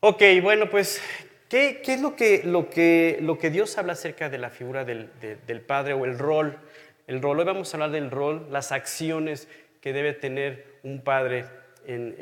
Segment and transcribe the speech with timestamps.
[0.00, 1.00] Ok, bueno, pues,
[1.48, 4.84] ¿qué, qué es lo que, lo, que, lo que Dios habla acerca de la figura
[4.84, 6.58] del, de- del padre o el rol?
[7.06, 9.48] El rol, hoy vamos a hablar del rol, las acciones
[9.80, 11.46] que debe tener un padre
[11.86, 12.14] en,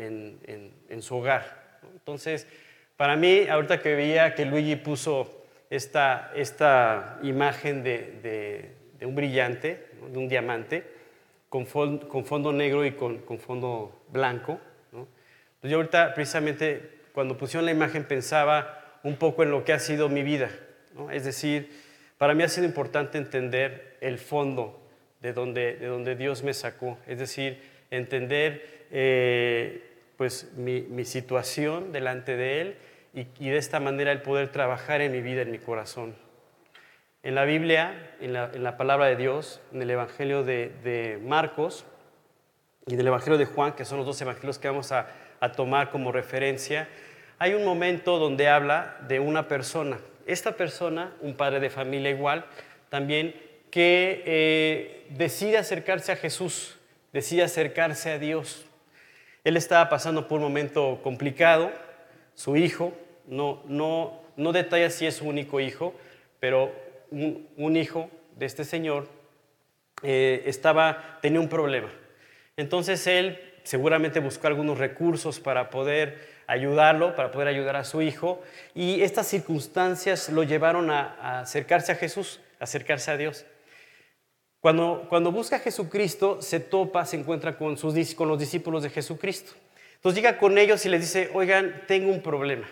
[0.47, 1.79] en- en- su hogar.
[1.93, 2.47] Entonces,
[2.97, 7.99] para mí, ahorita que veía que Luigi puso esta, esta imagen de,
[8.99, 10.83] de- un brillante, de un diamante,
[11.51, 11.65] con,
[11.99, 14.59] con fondo negro y con, con fondo blanco.
[14.93, 15.01] ¿no?
[15.57, 19.79] Entonces yo ahorita precisamente cuando pusieron la imagen pensaba un poco en lo que ha
[19.79, 20.51] sido mi vida.
[20.95, 21.13] ¿no?
[21.13, 21.71] Es decir,
[22.19, 24.83] para mí ha sido importante entender el fondo
[25.21, 26.99] de donde, de donde Dios me sacó.
[27.07, 29.81] Es decir, entender eh,
[30.17, 32.77] pues, mi, mi situación delante de Él
[33.15, 36.17] y, y de esta manera el poder trabajar en mi vida, en mi corazón.
[37.23, 41.21] En la Biblia, en la, en la palabra de Dios, en el Evangelio de, de
[41.23, 41.87] Marcos
[42.87, 45.09] y en el Evangelio de Juan, que son los dos evangelios que vamos a,
[45.41, 46.89] a tomar como referencia,
[47.39, 49.99] hay un momento donde habla de una persona.
[50.27, 52.47] Esta persona, un padre de familia igual,
[52.89, 53.35] también
[53.71, 56.79] que eh, decide acercarse a Jesús,
[57.13, 58.65] decide acercarse a Dios.
[59.43, 61.71] Él estaba pasando por un momento complicado,
[62.35, 62.93] su hijo,
[63.27, 65.95] no, no, no detalla si es su único hijo,
[66.41, 66.73] pero
[67.11, 69.09] un, hijo de este señor
[70.03, 71.91] eh, estaba, tenía un problema.
[72.57, 78.43] Entonces él seguramente buscó algunos recursos para poder ayudarlo, para poder ayudar a su hijo,
[78.75, 83.45] y estas circunstancias lo llevaron a, a acercarse a Jesús, a acercarse a Dios.
[84.65, 88.89] Cuando, cuando busca a Jesucristo, se topa, se encuentra con, sus, con los discípulos de
[88.89, 89.53] Jesucristo.
[89.97, 92.67] Entonces llega con ellos y les dice, oigan, tengo un problema.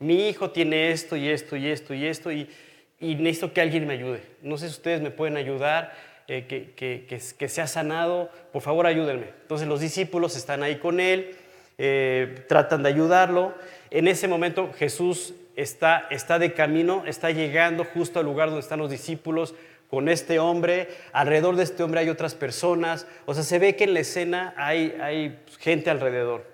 [0.00, 2.50] Mi hijo tiene esto y esto y esto y esto y,
[2.98, 4.22] y necesito que alguien me ayude.
[4.42, 5.92] No sé si ustedes me pueden ayudar,
[6.28, 9.26] eh, que, que, que, que sea sanado, por favor ayúdenme.
[9.42, 11.36] Entonces los discípulos están ahí con él,
[11.78, 13.54] eh, tratan de ayudarlo.
[13.90, 18.78] En ese momento Jesús está, está de camino, está llegando justo al lugar donde están
[18.78, 19.54] los discípulos
[19.90, 20.88] con este hombre.
[21.12, 23.06] Alrededor de este hombre hay otras personas.
[23.26, 26.44] O sea, se ve que en la escena hay, hay gente alrededor.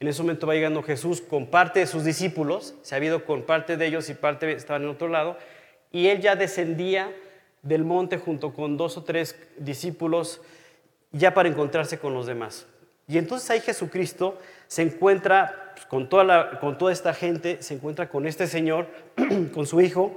[0.00, 3.42] En ese momento va llegando Jesús con parte de sus discípulos, se ha habido con
[3.42, 5.36] parte de ellos y parte estaban en otro lado,
[5.92, 7.12] y él ya descendía
[7.62, 10.40] del monte junto con dos o tres discípulos
[11.12, 12.66] ya para encontrarse con los demás.
[13.08, 14.38] Y entonces ahí Jesucristo
[14.68, 18.86] se encuentra pues, con, toda con toda esta gente, se encuentra con este Señor,
[19.52, 20.16] con su Hijo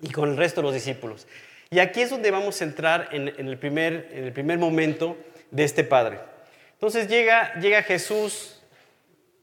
[0.00, 1.26] y con el resto de los discípulos.
[1.70, 5.18] Y aquí es donde vamos a entrar en, en el, primer, en el primer momento
[5.50, 6.18] de este Padre.
[6.72, 8.62] Entonces llega, llega Jesús,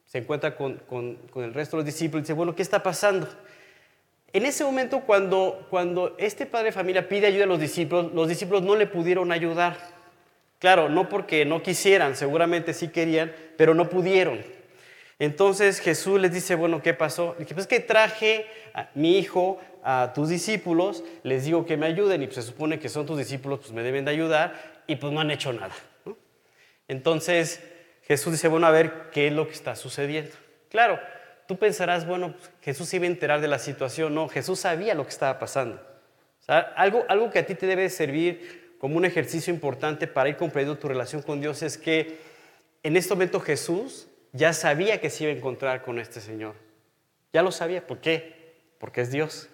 [0.05, 2.81] se encuentra con, con- con el resto de los discípulos y dice, bueno, ¿qué está
[2.81, 3.27] pasando?
[4.35, 8.27] En ese momento, cuando, cuando este padre de familia pide ayuda a los discípulos, los
[8.27, 9.77] discípulos no le pudieron ayudar.
[10.59, 14.43] Claro, no porque no quisieran, seguramente sí querían, pero no pudieron.
[15.19, 17.37] Entonces Jesús les dice, bueno, ¿qué pasó?
[17.39, 22.21] Dice, pues que traje a mi hijo a tus discípulos, les digo que me ayuden
[22.21, 25.13] y pues se supone que son tus discípulos, pues me deben de ayudar y pues
[25.13, 25.73] no han hecho nada.
[26.89, 27.63] Entonces
[28.03, 30.35] Jesús dice, bueno, a ver qué es lo que está sucediendo.
[30.67, 30.99] Claro,
[31.47, 34.13] tú pensarás, bueno, pues, Jesús se iba a enterar de la situación.
[34.13, 35.81] No, Jesús sabía lo que estaba pasando.
[36.47, 40.79] Algo, algo que a ti te debe servir como un ejercicio importante para ir comprendiendo
[40.79, 42.19] tu relación con Dios es que
[42.83, 46.55] en este momento Jesús ya sabía que se iba a encontrar con este Señor.
[47.33, 47.85] Ya lo sabía.
[47.85, 48.53] ¿Por qué?
[48.77, 49.49] Porque es Dios.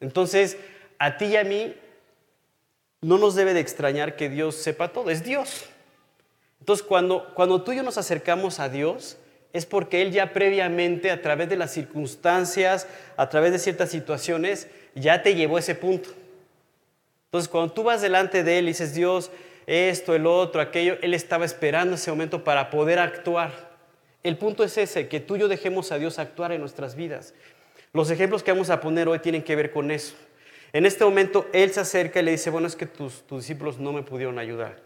[0.00, 0.58] Entonces,
[0.98, 1.74] a ti y a mí
[3.00, 5.10] no nos debe de extrañar que Dios sepa todo.
[5.10, 5.64] Es Dios.
[6.60, 9.18] Entonces, cuando, cuando tú y yo nos acercamos a Dios,
[9.52, 12.86] es porque Él ya previamente, a través de las circunstancias,
[13.16, 16.10] a través de ciertas situaciones, ya te llevó a ese punto.
[17.26, 19.30] Entonces, cuando tú vas delante de Él y dices, Dios,
[19.66, 23.72] esto, el otro, aquello, Él estaba esperando ese momento para poder actuar.
[24.22, 27.34] El punto es ese, que tú y yo dejemos a Dios actuar en nuestras vidas.
[27.92, 30.14] Los ejemplos que vamos a poner hoy tienen que ver con eso.
[30.72, 33.78] En este momento, Él se acerca y le dice, bueno, es que tus, tus discípulos
[33.78, 34.80] no me pudieron ayudar.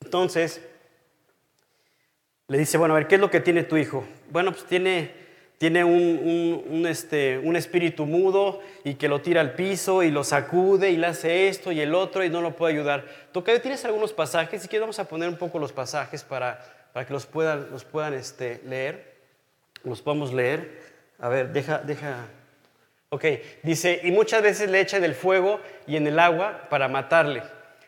[0.00, 0.60] Entonces,
[2.52, 4.04] le dice, bueno, a ver, ¿qué es lo que tiene tu hijo?
[4.28, 5.10] Bueno, pues tiene,
[5.56, 10.90] tiene un, este, un espíritu mudo y que lo tira al piso y lo sacude
[10.90, 13.06] y le hace esto y el otro y no lo puede ayudar.
[13.32, 14.60] Tocayo, ¿tienes algunos pasajes?
[14.60, 16.62] Si quieres vamos a poner un poco los pasajes para,
[16.92, 19.14] para que los puedan, los puedan este, leer.
[19.82, 20.78] Los podamos leer.
[21.20, 22.26] A ver, deja, deja.
[23.08, 23.24] Ok,
[23.62, 27.44] dice, y muchas veces le echan el fuego y en el agua para matarle.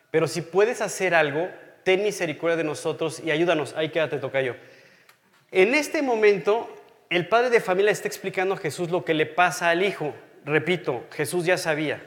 [0.09, 1.51] Pero si puedes hacer algo,
[1.85, 3.75] ten misericordia de nosotros y ayúdanos.
[3.77, 4.55] Ahí quédate, Tocayo.
[5.51, 6.67] En este momento,
[7.11, 10.15] el padre de familia está explicando a Jesús lo que le pasa al hijo.
[10.43, 12.03] Repito, Jesús ya sabía.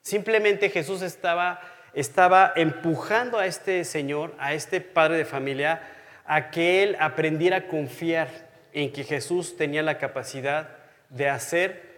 [0.00, 1.60] Simplemente Jesús estaba,
[1.92, 5.82] estaba empujando a este señor, a este padre de familia,
[6.24, 8.28] a que él aprendiera a confiar
[8.72, 10.70] en que Jesús tenía la capacidad
[11.08, 11.90] de hacer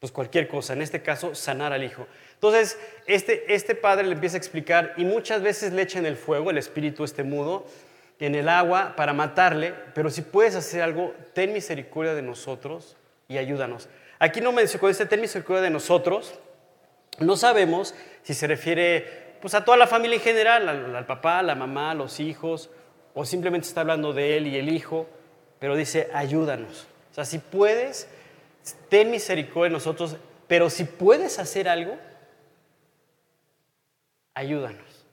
[0.00, 2.08] pues cualquier cosa, en este caso sanar al hijo.
[2.42, 6.50] Entonces, este, este padre le empieza a explicar y muchas veces le echan el fuego,
[6.50, 7.64] el espíritu este mudo,
[8.18, 12.96] en el agua para matarle, pero si puedes hacer algo, ten misericordia de nosotros
[13.28, 13.88] y ayúdanos.
[14.18, 16.34] Aquí no menciona, con este ten misericordia de nosotros,
[17.20, 17.94] no sabemos
[18.24, 21.94] si se refiere pues, a toda la familia en general, al, al papá, la mamá,
[21.94, 22.70] los hijos,
[23.14, 25.06] o simplemente está hablando de él y el hijo,
[25.60, 26.88] pero dice, ayúdanos.
[27.12, 28.08] O sea, si puedes,
[28.88, 30.16] ten misericordia de nosotros,
[30.48, 31.96] pero si puedes hacer algo,
[34.34, 35.06] ayúdanos.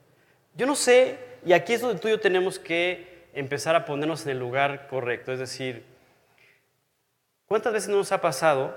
[0.54, 4.24] Yo no sé, y aquí es donde tú y yo tenemos que empezar a ponernos
[4.24, 5.84] en el lugar correcto, es decir,
[7.46, 8.76] ¿cuántas veces nos ha pasado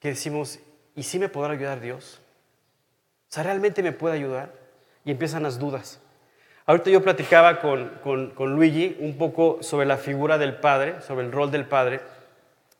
[0.00, 0.58] que decimos,
[0.96, 2.20] ¿y si me podrá ayudar Dios?
[3.36, 4.52] O ¿realmente me puede ayudar?
[5.04, 6.00] Y empiezan las dudas.
[6.66, 11.24] Ahorita yo platicaba con, con, con Luigi un poco sobre la figura del padre, sobre
[11.24, 12.00] el rol del padre,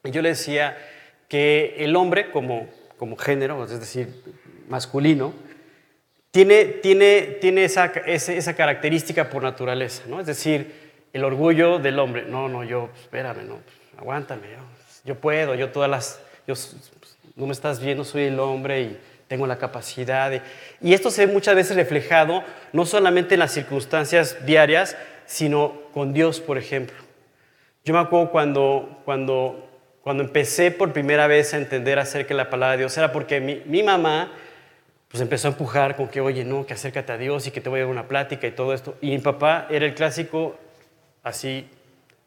[0.04, 0.76] y yo le decía
[1.28, 4.22] que el hombre como, como género, es decir,
[4.68, 5.32] masculino,
[6.30, 10.20] tiene, tiene, tiene esa, esa, característica por naturaleza, ¿no?
[10.20, 12.24] Es decir, el orgullo del hombre.
[12.26, 13.58] No, no, yo, espérame, no,
[13.98, 14.58] aguántame, yo,
[15.04, 16.54] yo puedo, yo todas las, yo,
[17.36, 20.30] no me estás viendo, soy el hombre y tengo la capacidad.
[20.30, 20.42] De,
[20.80, 26.12] y esto se ve muchas veces reflejado no solamente en las circunstancias diarias, sino con
[26.12, 26.96] Dios, por ejemplo.
[27.84, 29.70] Yo me acuerdo cuando, cuando
[30.02, 33.40] cuando empecé por primera vez a entender acerca de la palabra de Dios, era porque
[33.40, 34.32] mi, mamá
[35.10, 37.68] pues empezó a empujar con que, oye, no, que acércate a Dios y que te
[37.68, 38.96] voy a dar una plática y todo esto.
[39.00, 40.56] Y mi papá era el clásico
[41.24, 41.68] así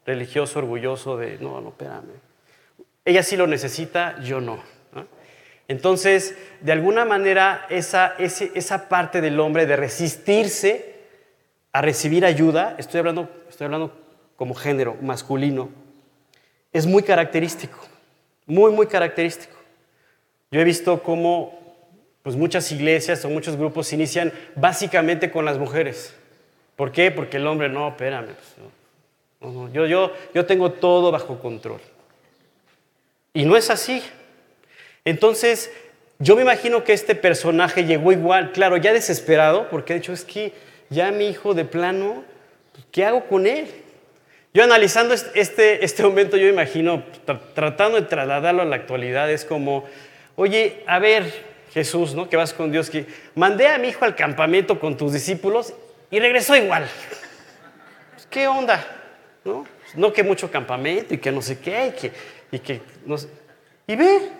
[0.04, 2.12] religioso, orgulloso de, no, no, espérame.
[3.06, 4.62] Ella sí lo necesita, yo no.
[5.66, 10.94] Entonces, de alguna manera, esa, esa parte del hombre de resistirse
[11.72, 13.96] a recibir ayuda, estoy hablando, estoy hablando
[14.36, 15.70] como género masculino,
[16.70, 17.78] es muy característico,
[18.44, 19.56] muy, muy característico.
[20.50, 21.63] Yo he visto cómo
[22.24, 26.12] pues, muchas iglesias o muchos grupos inician básicamente con las mujeres.
[26.74, 27.12] ¿Por qué?
[27.12, 28.30] Porque el hombre, no, espérame,
[29.38, 31.80] pues, yo, yo, yo tengo todo bajo control.
[33.34, 34.02] Y no es así.
[35.04, 35.70] Entonces,
[36.18, 40.24] yo me imagino que este personaje llegó igual, claro, ya desesperado, porque de hecho es
[40.24, 40.52] que
[40.88, 42.24] ya mi hijo de plano,
[42.90, 43.66] ¿qué hago con él?
[44.54, 47.02] Yo analizando este, este momento, yo imagino,
[47.54, 49.84] tratando de trasladarlo a la actualidad, es como,
[50.36, 52.28] oye, a ver, Jesús, ¿no?
[52.28, 53.04] Que vas con Dios, que
[53.34, 55.74] mandé a mi hijo al campamento con tus discípulos
[56.08, 56.86] y regresó igual.
[58.14, 58.86] Pues, ¿Qué onda?
[59.44, 59.66] ¿No?
[59.96, 62.12] no que mucho campamento y que no sé qué, y que,
[62.52, 63.28] y que no sé.
[63.88, 64.30] Y ve,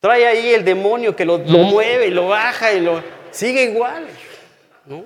[0.00, 4.06] trae ahí el demonio que lo, lo mueve y lo baja y lo sigue igual,
[4.86, 5.04] ¿no?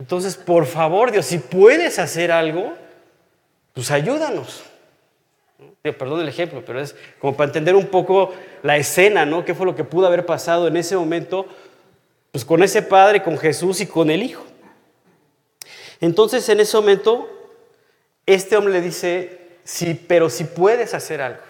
[0.00, 2.74] Entonces, por favor, Dios, si puedes hacer algo,
[3.72, 4.64] pues ayúdanos.
[5.82, 8.32] Perdón el ejemplo, pero es como para entender un poco
[8.62, 9.44] la escena, ¿no?
[9.44, 11.46] ¿Qué fue lo que pudo haber pasado en ese momento?
[12.30, 14.44] Pues con ese padre, con Jesús y con el Hijo.
[16.00, 17.28] Entonces, en ese momento,
[18.24, 21.40] este hombre le dice, sí, pero si puedes hacer algo.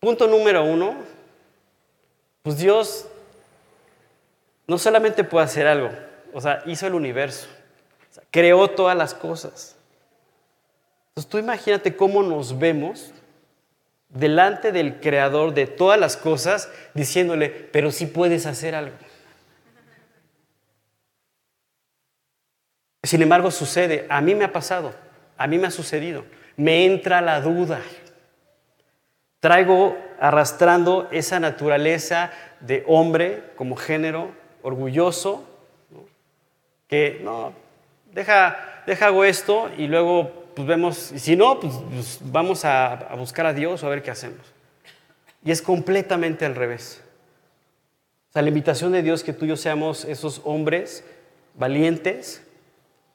[0.00, 0.96] Punto número uno,
[2.42, 3.06] pues Dios
[4.66, 5.90] no solamente puede hacer algo,
[6.32, 7.48] o sea, hizo el universo,
[8.30, 9.76] creó todas las cosas.
[11.10, 13.12] Entonces tú imagínate cómo nos vemos
[14.08, 18.96] delante del creador de todas las cosas diciéndole, pero si puedes hacer algo.
[23.02, 24.94] Sin embargo, sucede, a mí me ha pasado,
[25.36, 26.24] a mí me ha sucedido,
[26.56, 27.80] me entra la duda.
[29.40, 35.46] Traigo arrastrando esa naturaleza de hombre como género orgulloso,
[36.88, 37.54] que no,
[38.12, 43.46] deja, deja hago esto y luego pues vemos, si no, pues, pues vamos a, buscar
[43.46, 44.40] a Dios o a ver qué hacemos.
[45.44, 47.02] Y es completamente al revés.
[48.28, 51.04] O sea, la invitación de Dios que tú y yo seamos esos hombres
[51.54, 52.46] valientes.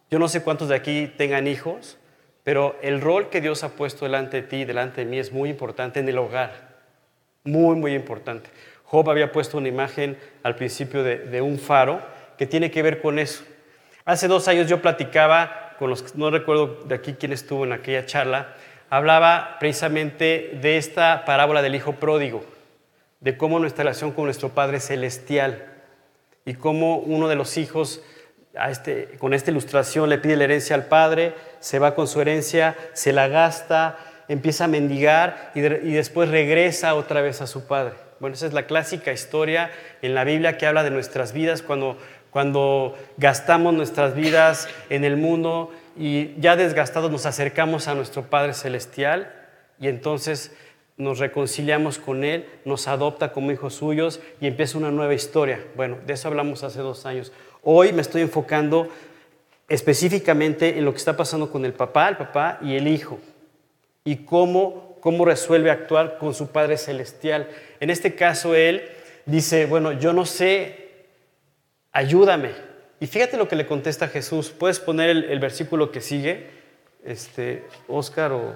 [0.09, 1.97] Yo no sé cuántos de aquí tengan hijos,
[2.43, 5.31] pero el rol que Dios ha puesto delante de ti y delante de mí es
[5.31, 6.75] muy importante en el hogar.
[7.43, 8.49] Muy, muy importante.
[8.83, 12.01] Job había puesto una imagen al principio de un faro
[12.37, 13.43] que tiene que ver con eso.
[14.03, 18.05] Hace dos años yo platicaba con los, no recuerdo de aquí quién estuvo en aquella
[18.05, 18.55] charla,
[18.89, 22.45] hablaba precisamente de esta parábola del hijo pródigo,
[23.19, 25.65] de cómo nuestra relación con nuestro Padre Celestial
[26.45, 28.01] y cómo uno de los hijos
[28.69, 32.75] este, con esta ilustración le pide la herencia al Padre, se va con su herencia,
[32.93, 37.93] se la gasta, empieza a mendigar y, y después regresa otra vez a su Padre.
[38.19, 41.97] Bueno, esa es la clásica historia en la Biblia que habla de nuestras vidas cuando
[42.35, 48.53] cuando gastamos nuestras vidas en el mundo y ya desgastados nos acercamos a nuestro Padre
[48.53, 49.33] Celestial
[49.79, 50.53] y entonces
[50.97, 55.65] nos reconciliamos con Él, nos adopta como hijos suyos y empieza una nueva historia.
[55.77, 57.31] Bueno, de eso hablamos hace dos años.
[57.63, 58.89] Hoy me estoy enfocando
[59.69, 63.17] específicamente en lo que está pasando con el papá, el papá y el hijo
[64.03, 67.47] y cómo, cómo resuelve actuar con su Padre Celestial.
[67.79, 68.83] En este caso, Él
[69.25, 70.84] dice, bueno, yo no sé
[71.95, 72.51] ayúdame.
[72.99, 74.51] Y fíjate lo que le contesta Jesús.
[74.51, 76.49] ¿Puedes poner el, versículo que sigue?
[77.03, 78.53] Este, Oscar o,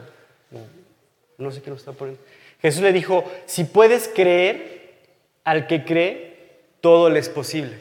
[1.38, 2.22] no sé quién lo está poniendo.
[2.62, 4.98] Jesús le dijo, si puedes creer,
[5.46, 7.78] al que cree, todo le es posible.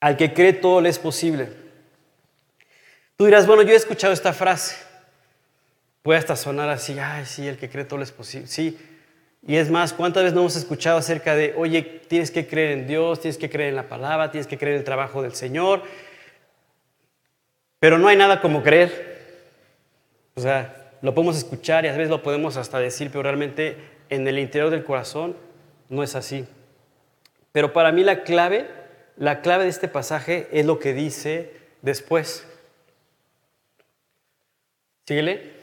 [0.00, 1.50] Al que cree, todo le es posible.
[3.16, 4.76] Tú dirás, bueno, yo he escuchado esta frase.
[6.02, 8.48] Puede hasta sonar así, ay, sí, el que cree, todo le es posible.
[8.48, 8.76] Sí,
[9.44, 12.86] y es más, ¿cuántas veces no hemos escuchado acerca de, oye, tienes que creer en
[12.86, 15.82] Dios, tienes que creer en la palabra, tienes que creer en el trabajo del Señor?
[17.80, 19.18] Pero no hay nada como creer.
[20.36, 23.76] O sea, lo podemos escuchar y a veces lo podemos hasta decir, pero realmente
[24.10, 25.36] en el interior del corazón
[25.88, 26.46] no es así.
[27.50, 28.68] Pero para mí la clave,
[29.16, 32.46] la clave de este pasaje es lo que dice después.
[35.04, 35.61] Síguele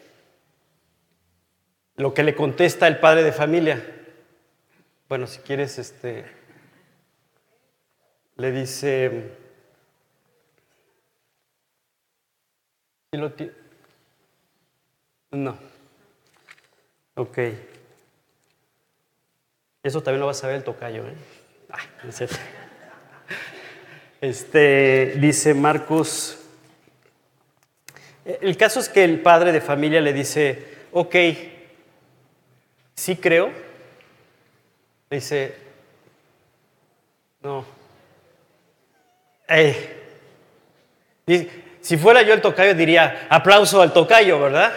[1.99, 3.83] lo que le contesta el padre de familia.
[5.09, 6.23] Bueno, si quieres, este,
[8.37, 9.35] le dice,
[15.31, 15.57] no,
[17.15, 17.37] ok.
[19.83, 21.15] Eso también lo vas a ver el tocayo, ¿eh?
[24.21, 26.39] este, dice Marcos,
[28.23, 31.15] el caso es que el padre de familia le dice, ok,
[32.99, 33.49] sí creo,
[35.09, 35.55] dice,
[37.41, 37.63] no.
[41.79, 44.73] si fuera yo el tocayo diría, aplauso al tocayo, ¿verdad?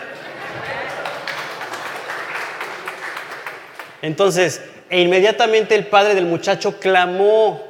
[4.02, 7.60] Entonces, e inmediatamente el padre del muchacho clamó,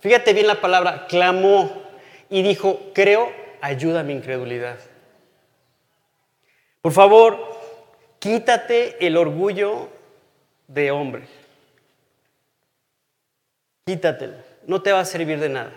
[0.00, 1.82] fíjate bien la palabra, clamó
[2.28, 3.32] y dijo, creo,
[3.62, 4.76] ayuda a mi incredulidad.
[6.82, 7.54] Por favor,
[8.24, 9.90] Quítate el orgullo
[10.66, 11.26] de hombre.
[13.86, 14.36] Quítatelo.
[14.66, 15.72] No te va a servir de nada.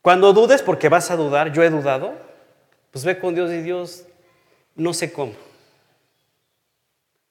[0.00, 2.14] Cuando dudes, porque vas a dudar, yo he dudado,
[2.90, 4.04] pues ve con Dios y Dios,
[4.74, 5.34] no sé cómo.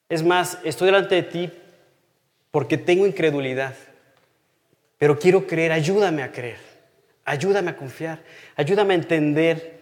[0.07, 1.51] Es más, estoy delante de ti
[2.49, 3.75] porque tengo incredulidad,
[4.97, 6.59] pero quiero creer, ayúdame a creer,
[7.25, 8.21] ayúdame a confiar,
[8.55, 9.80] ayúdame a entender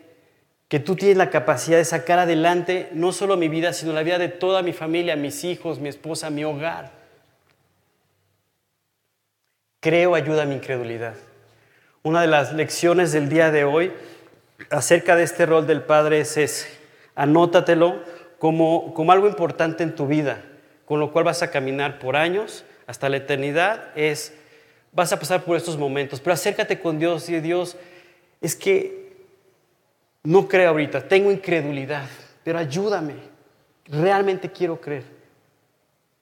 [0.69, 4.19] que tú tienes la capacidad de sacar adelante no solo mi vida, sino la vida
[4.19, 6.91] de toda mi familia, mis hijos, mi esposa, mi hogar.
[9.79, 11.15] Creo ayuda a mi incredulidad.
[12.03, 13.91] Una de las lecciones del día de hoy
[14.69, 16.67] acerca de este rol del Padre es.
[17.15, 18.01] Anótatelo
[18.37, 20.41] como, como algo importante en tu vida,
[20.85, 23.89] con lo cual vas a caminar por años hasta la eternidad.
[23.95, 24.33] Es,
[24.91, 27.75] vas a pasar por estos momentos, pero acércate con Dios y Dios,
[28.39, 28.98] es que
[30.23, 32.07] no creo ahorita, tengo incredulidad,
[32.43, 33.15] pero ayúdame.
[33.85, 35.03] Realmente quiero creer.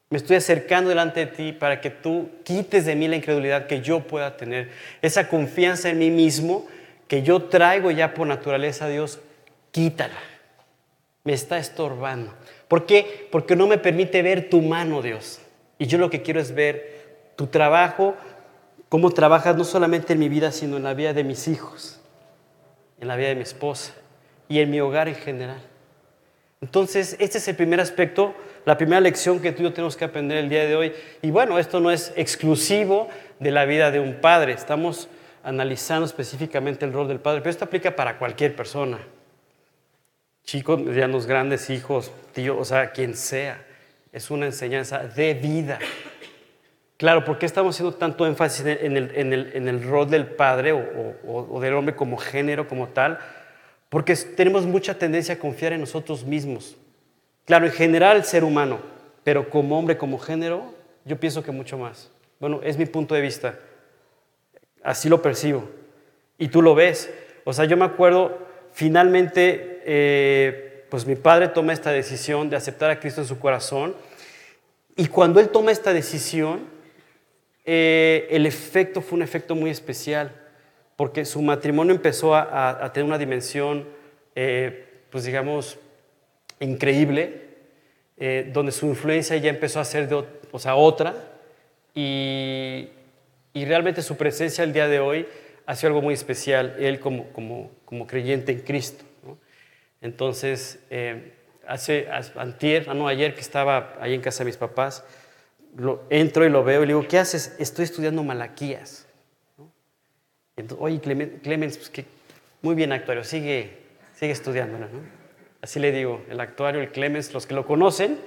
[0.09, 3.81] Me estoy acercando delante de ti para que tú quites de mí la incredulidad que
[3.81, 4.71] yo pueda tener.
[5.01, 6.65] Esa confianza en mí mismo
[7.09, 9.19] que yo traigo ya por naturaleza Dios,
[9.71, 10.17] quítala.
[11.25, 12.33] Me está estorbando.
[12.69, 13.27] ¿Por qué?
[13.31, 15.41] Porque no me permite ver tu mano, Dios.
[15.77, 18.15] Y yo lo que quiero es ver tu trabajo,
[18.87, 21.96] cómo trabajas no solamente en mi vida, sino en la vida de mis hijos
[22.99, 23.93] en la vida de mi esposa
[24.47, 25.61] y en mi hogar en general.
[26.61, 28.33] Entonces, este es el primer aspecto,
[28.65, 30.93] la primera lección que tú y yo tenemos que aprender el día de hoy.
[31.21, 35.07] Y bueno, esto no es exclusivo de la vida de un padre, estamos
[35.43, 38.99] analizando específicamente el rol del padre, pero esto aplica para cualquier persona.
[40.43, 43.63] Chicos, los grandes hijos, tío, o sea, quien sea.
[44.11, 45.77] Es una enseñanza de vida.
[46.97, 51.95] Claro, ¿por qué estamos haciendo tanto énfasis en el, rol del padre o, del hombre
[51.95, 53.19] como género, como tal?
[53.89, 56.75] Porque tenemos mucha tendencia a confiar en nosotros mismos.
[57.45, 58.79] Claro, en general el ser humano,
[59.23, 60.73] pero como hombre, como género,
[61.05, 62.09] yo pienso que mucho más.
[62.39, 63.59] Bueno, es mi punto de vista.
[64.83, 65.69] Así lo percibo.
[66.39, 67.13] Y tú lo ves.
[67.45, 68.39] O sea, yo me acuerdo,
[68.71, 73.95] finalmente, eh, pues mi padre toma esta decisión de aceptar a Cristo en su corazón.
[74.95, 76.76] Y cuando él toma esta decisión,
[77.67, 80.31] eh, el efecto fue un efecto muy especial,
[80.95, 83.87] porque su matrimonio empezó a, tener una dimensión,
[84.33, 85.77] eh, pues digamos,
[86.59, 87.41] increíble,
[88.17, 91.13] eh, donde su influencia ya empezó a ser de, o sea, otra,
[91.93, 92.89] y,
[93.53, 95.27] y realmente su presencia el día de hoy
[95.67, 99.03] ha sido algo muy especial, él como, como, como creyente en Cristo.
[99.23, 99.37] ¿no?
[100.01, 101.33] Entonces, eh,
[101.67, 105.03] hace, antier, ah, no, ayer que estaba ahí en casa de mis papás,
[105.75, 107.55] lo, entro y lo veo y le digo, ¿qué haces?
[107.59, 109.07] Estoy estudiando Malaquías.
[109.57, 109.71] ¿no?
[110.55, 112.05] Entonces, Oye, Clemens, pues que,
[112.61, 113.77] muy bien actuario, sigue,
[114.13, 114.87] sigue estudiándola.
[115.61, 118.19] Así le digo, el actuario, el Clemens, los que lo conocen,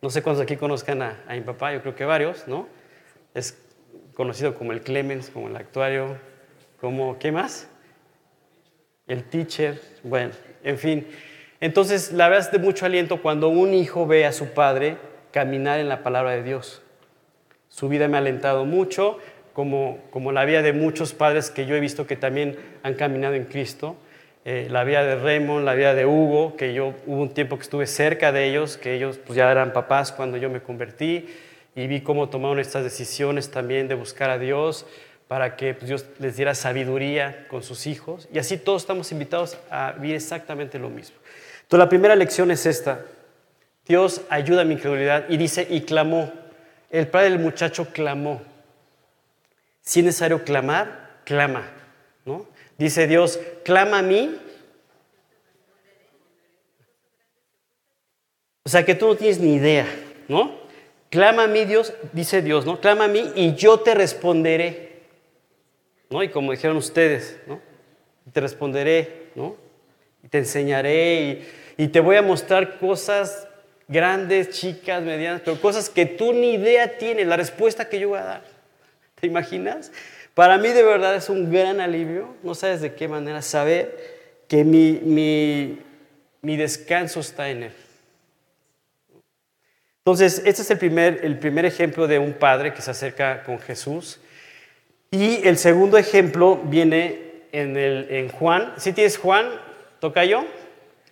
[0.00, 2.68] no sé cuántos aquí conozcan a, a mi papá, yo creo que varios, ¿no?
[3.34, 3.56] Es
[4.14, 6.16] conocido como el Clemens, como el actuario,
[6.80, 7.68] como, ¿qué más?
[9.06, 10.32] El teacher, bueno,
[10.64, 11.06] en fin.
[11.60, 14.96] Entonces, la verdad es de mucho aliento cuando un hijo ve a su padre
[15.32, 16.82] caminar en la palabra de Dios.
[17.68, 19.18] Su vida me ha alentado mucho,
[19.52, 23.34] como, como la vida de muchos padres que yo he visto que también han caminado
[23.34, 23.96] en Cristo.
[24.44, 27.62] Eh, la vida de Raymond, la vida de Hugo, que yo hubo un tiempo que
[27.62, 31.28] estuve cerca de ellos, que ellos pues, ya eran papás cuando yo me convertí
[31.74, 34.86] y vi cómo tomaron estas decisiones también de buscar a Dios
[35.28, 38.28] para que pues, Dios les diera sabiduría con sus hijos.
[38.32, 41.16] Y así todos estamos invitados a vivir exactamente lo mismo.
[41.62, 43.00] Entonces la primera lección es esta.
[43.86, 46.32] Dios ayuda a mi incredulidad y dice, y clamó.
[46.90, 48.42] El padre del muchacho clamó.
[49.80, 51.70] Si es necesario clamar, clama.
[52.24, 52.46] ¿no?
[52.78, 54.36] Dice Dios, clama a mí.
[58.64, 59.86] O sea que tú no tienes ni idea,
[60.28, 60.62] ¿no?
[61.10, 62.80] Clama a mí Dios, dice Dios, ¿no?
[62.80, 64.92] Clama a mí y yo te responderé.
[66.12, 66.22] ¿no?
[66.22, 67.60] Y como dijeron ustedes, ¿no?
[68.32, 69.56] Te responderé, ¿no?
[70.22, 71.44] Y te enseñaré
[71.76, 73.48] y, te voy a mostrar cosas
[73.92, 78.18] grandes, chicas, medianas, pero cosas que tú ni idea tienes, la respuesta que yo voy
[78.18, 78.42] a dar.
[79.20, 79.92] ¿Te imaginas?
[80.34, 84.64] Para mí de verdad es un gran alivio, no sabes de qué manera, saber que
[84.64, 85.78] mi, mi,
[86.40, 87.72] mi descanso está en Él.
[90.04, 93.60] Entonces, este es el primer, el primer ejemplo de un padre que se acerca con
[93.60, 94.18] Jesús
[95.12, 98.72] y el segundo ejemplo viene en, el, en Juan.
[98.78, 99.46] ¿Sí tienes Juan?
[100.00, 100.44] ¿Toca yo?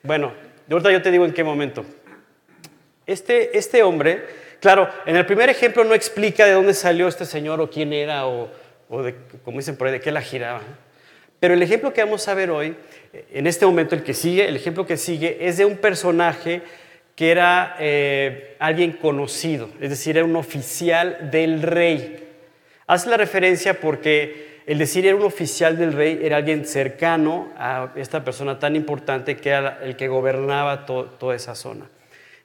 [0.02, 0.32] Bueno,
[0.66, 1.84] de ahorita yo te digo en qué momento.
[3.10, 4.22] Este, este hombre,
[4.60, 8.28] claro, en el primer ejemplo no explica de dónde salió este señor o quién era
[8.28, 8.48] o,
[9.02, 10.60] de, como dicen por de qué la giraba.
[11.40, 12.76] Pero el ejemplo que vamos a ver hoy,
[13.32, 16.62] en este momento el que sigue, el ejemplo que sigue es de un personaje
[17.16, 22.28] que era eh, alguien conocido, es decir, era un oficial del rey.
[22.86, 27.90] Hace la referencia porque el decir era un oficial del rey era alguien cercano a
[27.96, 31.86] esta persona tan importante que era el que gobernaba toda esa zona.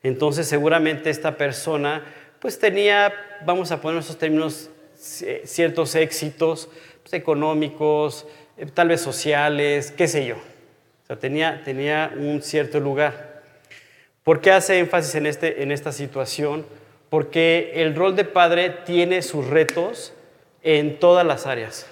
[0.06, 2.04] Entonces seguramente esta persona
[2.40, 3.12] pues tenía,
[3.44, 6.70] vamos a poner esos términos, ciertos éxitos
[7.02, 10.36] pues, económicos, eh, tal vez sociales, qué sé yo.
[10.36, 13.42] O sea, tenía, tenía un cierto lugar.
[14.24, 16.68] ¿Por qué hace énfasis en, este, en esta situación?
[17.10, 20.14] Porque el rol de padre tiene sus retos,
[20.62, 21.88] en todas las áreas,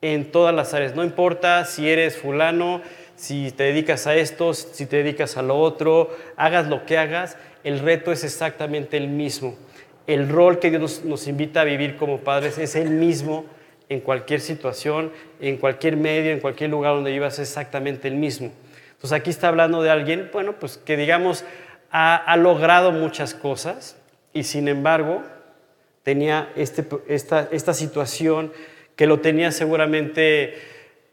[0.00, 0.96] en todas las áreas.
[0.96, 2.82] No importa si eres fulano,
[3.20, 7.36] si te dedicas a esto, si te dedicas a lo otro, hagas lo que hagas,
[7.64, 9.56] el reto es exactamente el mismo.
[10.06, 13.44] El rol que Dios nos, invita a vivir como padres es el mismo
[13.90, 18.52] en cualquier situación, en cualquier medio, en cualquier lugar donde vivas, es exactamente el mismo.
[18.92, 21.44] Entonces aquí está hablando de alguien, bueno, pues que digamos
[21.90, 23.96] ha logrado muchas cosas
[24.32, 25.22] y sin embargo
[26.04, 28.52] tenía este, esta, esta situación
[28.96, 30.54] que lo tenía seguramente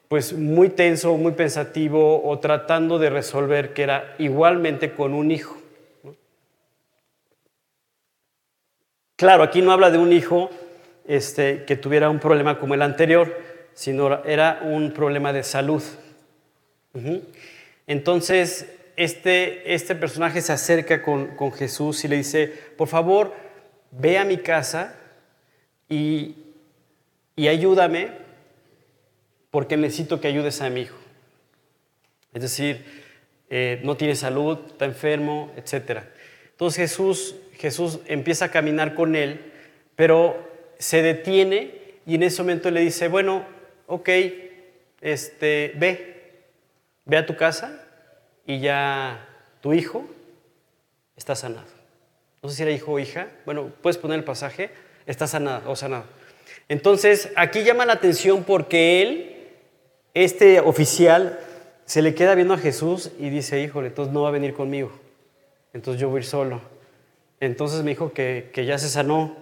[0.08, 5.58] pues muy tenso, muy pensativo o tratando de resolver que era igualmente con un hijo.
[9.16, 10.50] Claro, aquí no habla de un hijo
[11.08, 13.36] este, que tuviera un problema como el anterior,
[13.74, 15.84] sino era un problema de salud.
[17.86, 23.34] Entonces, este, este personaje se acerca con, con Jesús y le dice, por favor,
[23.92, 24.96] ve a mi casa
[25.90, 26.36] y,
[27.38, 28.27] ayúdame
[29.58, 31.00] porque necesito que ayudes a mi hijo.
[32.32, 32.86] Es decir,
[33.50, 36.04] eh, no tiene salud, está enfermo, etc.
[36.52, 39.52] Entonces Jesús, Jesús empieza a caminar con él,
[39.96, 41.72] pero se detiene
[42.06, 43.48] y en ese momento le dice, bueno,
[43.88, 44.10] ok,
[45.02, 46.44] este, ve,
[47.06, 47.84] ve a tu casa
[48.46, 49.28] y ya
[49.62, 50.06] tu hijo
[51.16, 51.78] está sanado
[52.44, 54.70] no sé si era hijo o hija, bueno, puedes poner el pasaje,
[55.06, 56.06] está sanado o sanado.
[56.70, 59.37] Entonces, aquí llama la atención porque él,
[60.24, 61.40] este oficial,
[61.86, 64.92] se le queda viendo a Jesús y dice, híjole, entonces no va a venir conmigo,
[65.74, 66.62] entonces yo voy solo.
[67.40, 69.36] Entonces me dijo que, ya se sanó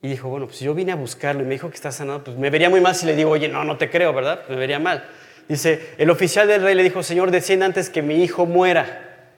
[0.00, 2.36] y dijo, bueno, pues yo vine a buscarlo y me dijo que está sanado, pues
[2.36, 4.42] me vería muy mal si le digo, oye, no, no te creo, ¿verdad?
[4.48, 5.04] Me vería mal.
[5.48, 9.28] Dice, el oficial del rey le dijo, Señor, descienda antes que mi hijo muera.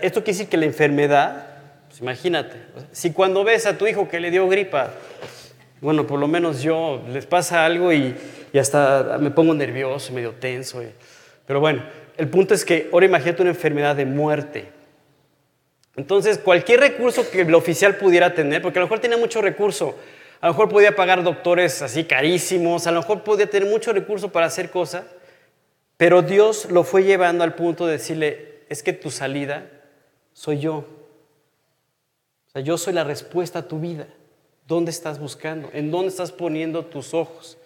[0.00, 1.52] esto quiere decir que la enfermedad
[1.92, 2.56] pues imagínate,
[2.90, 4.94] si cuando ves a tu hijo que le dio gripa,
[5.82, 8.14] Bueno, por lo menos yo les pasa algo y,
[8.58, 10.82] hasta me pongo nervioso, medio tenso.
[11.46, 11.82] pero bueno,
[12.16, 14.70] el punto es que ahora imagínate una enfermedad de muerte.
[15.96, 19.96] Entonces, cualquier recurso que el oficial pudiera tener, porque a lo mejor tenía mucho recurso,
[20.40, 24.30] a lo mejor podía pagar doctores así carísimos, a lo mejor podía tener mucho recurso
[24.30, 25.04] para hacer cosas,
[25.96, 29.66] pero Dios lo fue llevando al punto de decirle, es que tu salida
[30.32, 30.78] soy yo.
[32.48, 34.06] O sea, yo soy la respuesta a tu vida.
[34.66, 35.70] ¿Dónde estás buscando?
[35.72, 37.58] ¿En dónde estás poniendo tus ojos?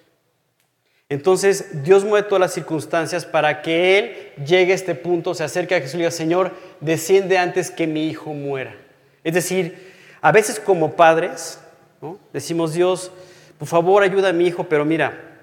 [1.09, 5.77] Entonces Dios mueve todas las circunstancias para que Él llegue a este punto, se acerque
[5.77, 8.75] a Jesús y diga, Señor, desciende antes que mi hijo muera.
[9.23, 11.61] Es decir, a veces como padres,
[12.33, 13.12] decimos, Dios,
[13.59, 15.38] por favor ayuda a mi hijo, pero mira,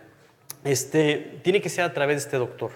[0.66, 2.72] este, tiene que ser a través de este doctor.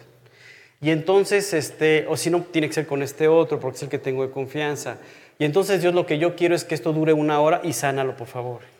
[0.79, 3.89] Y entonces, este, o si no, tiene que ser con este otro, porque es el
[3.89, 4.97] que tengo de confianza.
[5.39, 8.15] Y entonces Dios lo que yo quiero es que esto dure una hora y sánalo,
[8.15, 8.76] por favor.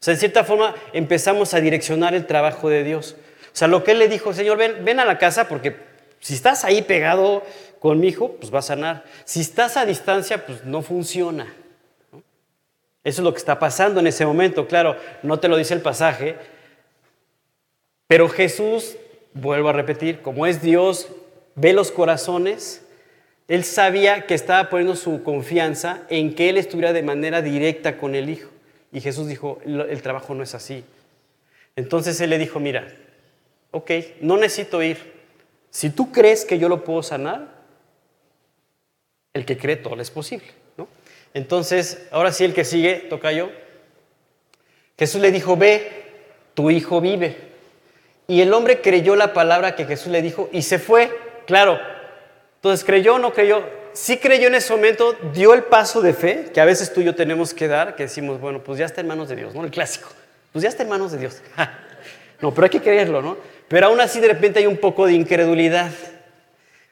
[0.00, 3.16] O sea, en cierta forma empezamos a direccionar el trabajo de Dios.
[3.52, 5.76] O sea, lo que Él le dijo, Señor, ven, ven a la casa porque
[6.20, 7.42] si estás ahí pegado
[7.80, 9.04] con mi hijo, pues va a sanar.
[9.24, 11.52] Si estás a distancia, pues no funciona.
[13.04, 14.66] Eso es lo que está pasando en ese momento.
[14.66, 16.36] Claro, no te lo dice el pasaje,
[18.06, 18.96] pero Jesús
[19.32, 21.08] vuelvo a repetir, como es Dios,
[21.54, 22.82] ve los corazones,
[23.48, 28.14] él sabía que estaba poniendo su confianza en que él estuviera de manera directa con
[28.14, 28.50] el Hijo.
[28.92, 30.84] Y Jesús dijo, el trabajo no es así.
[31.76, 32.88] Entonces él le dijo, mira,
[33.70, 35.20] ok, no necesito ir.
[35.70, 37.60] Si tú crees que yo lo puedo sanar,
[39.32, 40.46] el que cree todo es posible.
[40.76, 40.88] ¿no?
[41.34, 43.50] Entonces, ahora sí el que sigue, toca yo.
[44.98, 45.88] Jesús le dijo, ve,
[46.54, 47.36] tu hijo vive.
[48.26, 51.10] Y el hombre creyó la palabra que Jesús le dijo y se fue,
[51.46, 51.78] claro.
[52.56, 53.62] Entonces, ¿creyó o no creyó?
[53.92, 57.04] Sí creyó en ese momento, dio el paso de fe, que a veces tú y
[57.04, 59.64] yo tenemos que dar, que decimos, bueno, pues ya está en manos de Dios, ¿no?
[59.64, 60.08] El clásico.
[60.52, 61.42] Pues ya está en manos de Dios.
[62.40, 63.36] no, pero hay que creerlo, ¿no?
[63.68, 65.90] Pero aún así de repente hay un poco de incredulidad.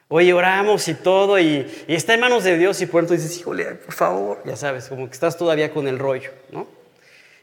[0.07, 3.37] Oye, oramos y todo, y, y está en manos de Dios, y por eso dices,
[3.37, 6.67] híjole, por favor, ya sabes, como que estás todavía con el rollo, ¿no?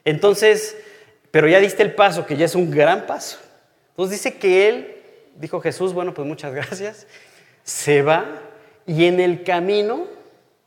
[0.04, 0.76] Entonces,
[1.30, 3.38] pero ya diste el paso, que ya es un gran paso.
[3.90, 4.96] Entonces dice que él,
[5.36, 7.06] dijo Jesús, bueno, pues muchas gracias,
[7.62, 8.24] se va
[8.87, 10.07] y en el camino,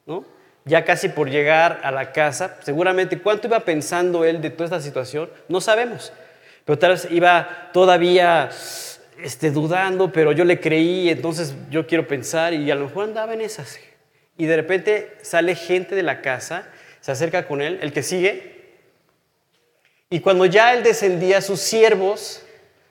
[0.05, 0.25] ¿no?
[0.65, 4.81] ya casi por llegar a la casa, seguramente cuánto iba pensando él de toda esta
[4.81, 6.13] situación, no sabemos,
[6.65, 8.49] pero tal vez iba todavía
[9.23, 13.33] este, dudando, pero yo le creí, entonces yo quiero pensar y a lo mejor andaba
[13.33, 13.79] en esas.
[14.37, 16.67] Y de repente sale gente de la casa,
[17.01, 18.59] se acerca con él, el que sigue,
[20.09, 22.43] y cuando ya él descendía, sus siervos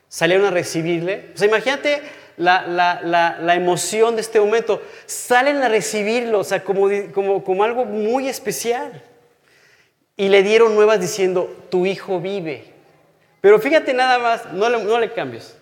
[0.08, 1.30] salieron a recibirle.
[1.34, 2.00] O sea, imagínate
[2.38, 4.82] la, emoción de este momento.
[5.06, 9.02] Salen a recibirlo, o sea, como, como, como algo muy especial.
[10.16, 12.72] Y le dieron nuevas diciendo, tu hijo vive.
[13.40, 15.56] Pero fíjate nada más, no le, no le cambies.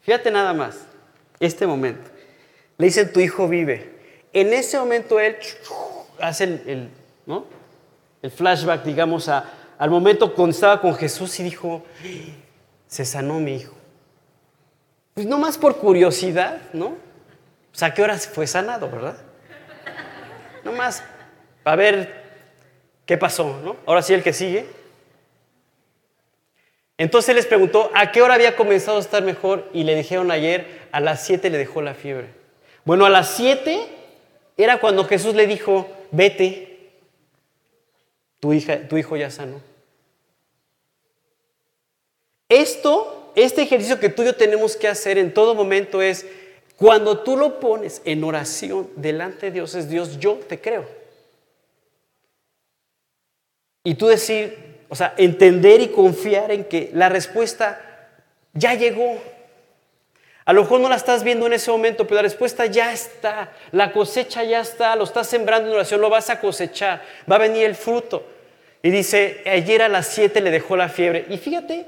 [0.00, 0.78] Fíjate nada más,
[1.40, 2.08] este momento.
[2.78, 3.90] Le dicen, tu hijo vive.
[4.32, 5.36] En ese momento él
[6.20, 6.88] hace el,
[7.26, 7.46] ¿no?
[8.22, 9.44] el flashback, digamos, a,
[9.78, 11.82] al momento cuando estaba con Jesús y dijo,
[12.86, 13.79] se sanó mi hijo.
[15.14, 16.96] Pues no más por curiosidad, ¿no?
[17.72, 19.16] Sea, ¿a qué horas fue sanado, verdad?
[20.64, 21.02] No más
[21.64, 22.22] a ver
[23.06, 23.76] qué pasó, ¿no?
[23.86, 24.66] Ahora sí el que sigue.
[26.98, 30.88] Entonces les preguntó a qué hora había comenzado a estar mejor y le dijeron ayer,
[30.92, 32.28] a las 7 le dejó la fiebre.
[32.84, 33.86] Bueno, a las 7
[34.56, 36.90] era cuando Jesús le dijo, vete,
[38.38, 39.62] tu, tu hijo ya sanó.
[42.50, 46.26] Esto, este ejercicio que tú y yo tenemos que hacer en todo momento es,
[46.76, 50.86] cuando tú lo pones en oración delante de Dios, es Dios, yo te creo.
[53.84, 57.80] Y tú decir, o sea, entender y confiar en que la respuesta
[58.52, 59.22] ya llegó.
[60.44, 63.52] A lo mejor no la estás viendo en ese momento, pero la respuesta ya está,
[63.72, 67.40] la cosecha ya está, lo estás sembrando en oración, lo vas a cosechar, va a
[67.40, 68.26] venir el fruto.
[68.82, 71.26] Y dice, ayer a las 7 le dejó la fiebre.
[71.28, 71.86] Y fíjate,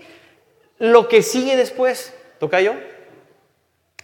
[0.79, 2.75] lo que sigue después, ¿toca yo?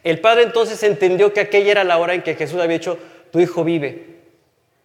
[0.04, 2.98] El padre entonces entendió que aquella era la hora en que Jesús había dicho,
[3.30, 4.18] tu hijo vive.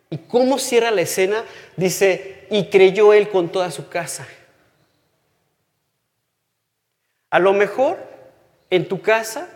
[0.10, 1.44] ¿Y cómo cierra la escena?
[1.76, 4.28] Dice, y creyó él con toda su casa.
[7.30, 7.98] A lo mejor
[8.70, 9.50] en tu casa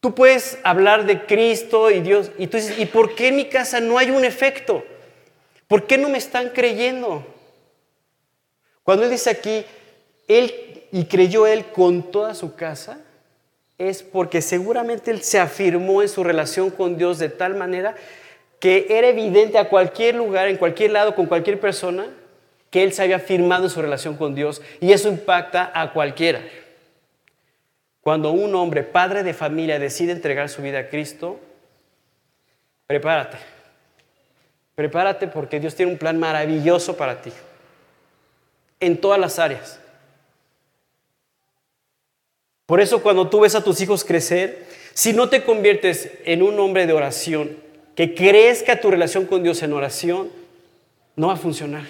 [0.00, 3.46] tú puedes hablar de Cristo y Dios y tú dices, ¿y por qué en mi
[3.46, 4.84] casa no hay un efecto?
[5.66, 7.26] ¿Por qué no me están creyendo?
[8.82, 9.64] Cuando él dice aquí,
[10.28, 13.00] él y creyó él con toda su casa,
[13.78, 17.94] es porque seguramente él se afirmó en su relación con Dios de tal manera
[18.60, 22.06] que era evidente a cualquier lugar, en cualquier lado, con cualquier persona,
[22.70, 26.40] que él se había firmado en su relación con Dios y eso impacta a cualquiera.
[28.00, 31.40] Cuando un hombre, padre de familia, decide entregar su vida a Cristo,
[32.86, 33.36] prepárate.
[34.74, 37.32] Prepárate porque Dios tiene un plan maravilloso para ti,
[38.80, 39.80] en todas las áreas.
[42.66, 46.58] Por eso cuando tú ves a tus hijos crecer, si no te conviertes en un
[46.58, 47.56] hombre de oración,
[47.94, 50.30] que crezca tu relación con Dios en oración,
[51.16, 51.84] no va a funcionar.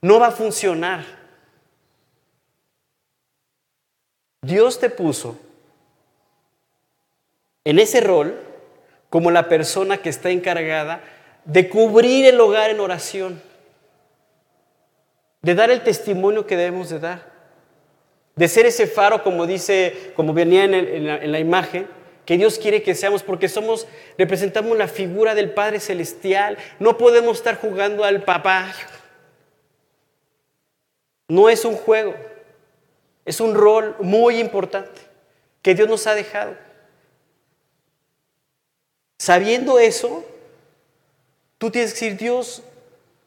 [0.00, 1.04] No va a funcionar.
[4.42, 5.38] Dios te puso
[7.64, 8.38] en ese rol
[9.10, 11.02] como la persona que está encargada
[11.44, 13.42] de cubrir el hogar en oración,
[15.42, 17.37] de dar el testimonio que debemos de dar,
[18.38, 21.88] de ser ese faro, como dice, como venía en, la, la imagen,
[22.24, 26.56] que Dios quiere que seamos, porque somos, representamos la figura del Padre Celestial.
[26.78, 28.72] No podemos estar jugando al papá.
[31.26, 32.14] No es un juego,
[33.24, 35.00] es un rol muy importante
[35.60, 36.56] que Dios nos ha dejado.
[39.18, 40.24] Sabiendo eso,
[41.58, 42.62] tú tienes que decir, Dios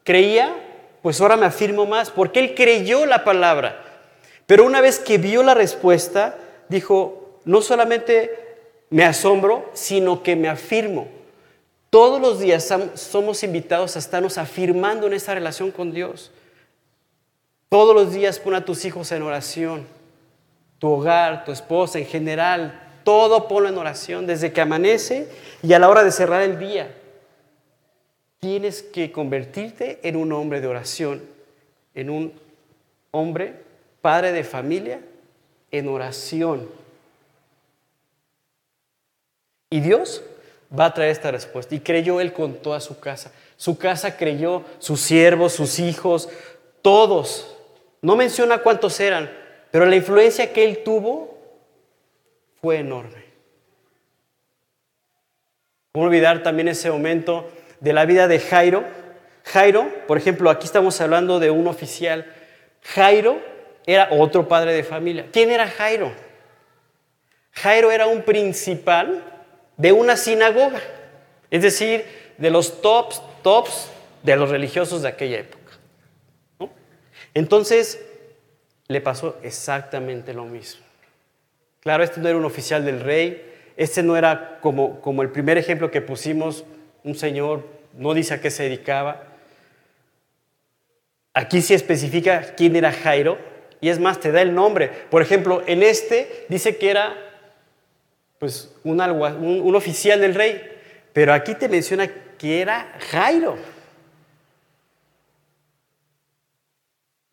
[0.04, 0.56] creía,
[1.02, 3.91] pues ahora me afirmo más, porque Él creyó la palabra.
[4.46, 6.36] Pero una vez que vio la respuesta,
[6.68, 8.30] dijo, no solamente
[8.90, 11.08] me asombro, sino que me afirmo.
[11.90, 16.30] Todos los días somos invitados a estarnos afirmando en esta relación con Dios.
[17.68, 19.86] Todos los días pon a tus hijos en oración,
[20.78, 25.28] tu hogar, tu esposa en general, todo ponlo en oración desde que amanece
[25.62, 26.94] y a la hora de cerrar el día.
[28.40, 31.22] Tienes que convertirte en un hombre de oración,
[31.94, 32.32] en un
[33.10, 33.54] hombre,
[34.02, 35.00] padre de familia,
[35.70, 36.68] en oración.
[39.70, 40.22] Y Dios
[40.78, 41.74] va a traer esta respuesta.
[41.74, 43.32] Y creyó él con toda su casa.
[43.56, 46.28] Su casa creyó, sus siervos, sus hijos,
[46.82, 47.56] todos.
[48.02, 49.32] No menciona cuántos eran,
[49.70, 51.38] pero la influencia que él tuvo
[52.60, 53.24] fue enorme.
[55.92, 57.48] ¿Cómo olvidar también ese momento
[57.80, 58.84] de la vida de Jairo?
[59.44, 62.26] Jairo, por ejemplo, aquí estamos hablando de un oficial.
[62.82, 63.51] Jairo
[63.86, 65.26] era otro padre de familia.
[65.32, 66.12] ¿Quién era Jairo?
[67.52, 69.24] Jairo era un principal
[69.76, 70.80] de una sinagoga,
[71.50, 72.04] es decir,
[72.38, 73.90] de los tops, tops
[74.22, 75.72] de los religiosos de aquella época.
[77.34, 78.00] Entonces,
[78.88, 80.84] le pasó exactamente lo mismo.
[81.80, 85.58] Claro, este no era un oficial del rey, este no era como, como el primer
[85.58, 86.64] ejemplo que pusimos,
[87.02, 89.24] un señor, no dice a qué se dedicaba.
[91.34, 93.38] Aquí sí especifica quién era Jairo,
[93.82, 94.88] y es más, te da el nombre.
[95.10, 97.14] Por ejemplo, en este dice que era
[98.38, 100.62] pues un, un, oficial del rey,
[101.12, 103.56] pero aquí te menciona que era Jairo.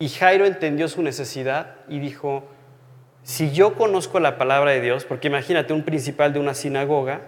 [0.00, 2.48] Y Jairo entendió su necesidad y dijo,
[3.22, 7.20] si yo conozco la palabra de Dios, porque imagínate un principal de una sinagoga,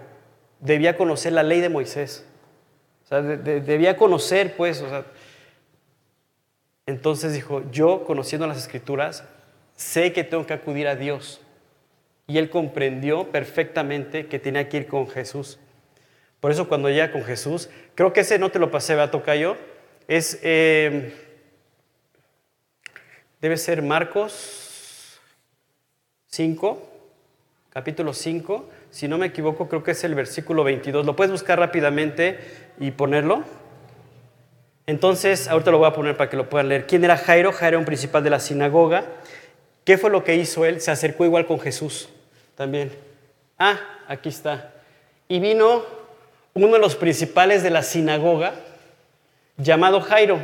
[0.59, 2.27] debía conocer la ley de Moisés.
[3.05, 5.05] O sea, debía conocer, pues, o sea,
[6.85, 9.23] entonces dijo, yo conociendo las escrituras,
[9.75, 11.41] sé que tengo que acudir a Dios
[12.27, 15.59] y él comprendió perfectamente que tenía que ir con Jesús.
[16.39, 19.57] Por eso cuando llega con Jesús, creo que ese no te lo pasé, a Cayo,
[20.07, 21.13] es, eh,
[23.39, 25.19] debe ser Marcos
[26.27, 26.89] 5,
[27.69, 31.05] capítulo 5, si no me equivoco, creo que es el versículo 22.
[31.05, 32.39] ¿Lo puedes buscar rápidamente
[32.79, 33.43] y ponerlo?
[34.85, 36.87] Entonces, ahorita lo voy a poner para que lo puedan leer.
[36.87, 37.51] ¿Quién era Jairo?
[37.51, 39.05] Jairo era un principal de la sinagoga
[39.83, 40.79] ¿Qué fue lo que hizo él?
[40.81, 42.07] Se acercó igual con Jesús
[42.55, 42.91] también.
[43.57, 44.73] Ah, aquí está.
[45.27, 45.83] Y vino
[46.53, 48.53] uno de los principales de la sinagoga,
[49.57, 50.39] llamado Jairo,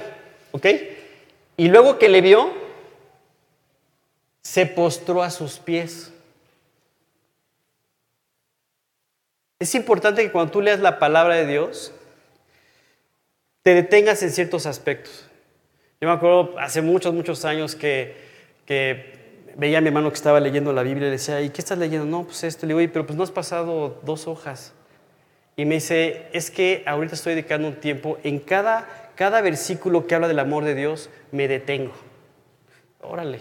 [0.52, 0.66] ¿ok?
[1.56, 2.52] Y luego que le vio,
[4.42, 6.12] se postró a sus pies.
[9.60, 11.94] Es importante que cuando tú leas la palabra de Dios,
[13.64, 15.30] te detengas en ciertos aspectos.
[16.02, 18.30] Yo me acuerdo hace muchos, muchos años que,
[19.58, 21.78] veía a mi hermano que estaba leyendo la Biblia y le decía, ¿y qué estás
[21.78, 22.06] leyendo?
[22.06, 22.66] No, pues esto.
[22.66, 24.74] Le digo, pero pues no has pasado dos hojas.
[25.58, 30.16] Y me dice, es que ahorita estoy dedicando un tiempo, en cada, cada versículo que
[30.16, 31.92] habla del amor de Dios, me detengo.
[33.02, 33.40] Órale.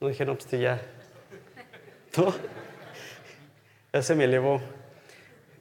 [0.00, 0.82] No dije, no, pues ya.
[2.18, 2.34] ¿No?
[3.94, 4.60] Ya se me elevó.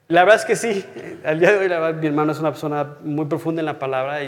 [0.10, 0.86] La verdad es que sí,
[1.24, 4.20] al día de hoy mi hermano es una persona muy profunda en la palabra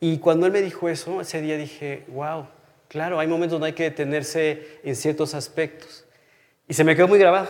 [0.00, 2.46] y, cuando él me dijo eso, ese día dije, wow,
[2.90, 6.04] Claro, hay momentos donde hay que detenerse en ciertos aspectos.
[6.66, 7.48] Y se me quedó muy grabado.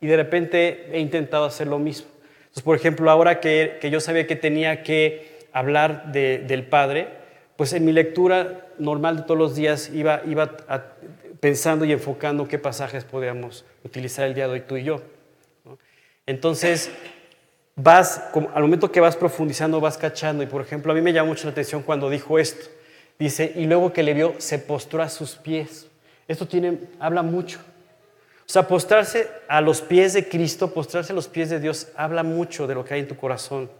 [0.00, 2.08] Y de repente he intentado hacer lo mismo.
[2.40, 7.06] Entonces, por ejemplo, ahora que, yo sabía que tenía que hablar del Padre,
[7.56, 10.22] pues en mi lectura normal de todos los días iba,
[11.38, 15.02] pensando y enfocando qué pasajes podríamos utilizar el día de hoy tú y yo.
[16.26, 16.90] Entonces,
[17.76, 18.22] vas,
[18.54, 20.42] al momento que vas profundizando, vas cachando.
[20.42, 22.66] Y por ejemplo, a mí me llama mucho la atención cuando dijo esto.
[23.18, 25.86] Dice, y luego que le vio, se postró a sus pies.
[26.26, 27.60] Esto tiene, habla mucho.
[28.46, 32.22] O sea, postrarse a los pies de Cristo, postrarse a los pies de Dios, habla
[32.22, 33.70] mucho de lo que hay en tu corazón.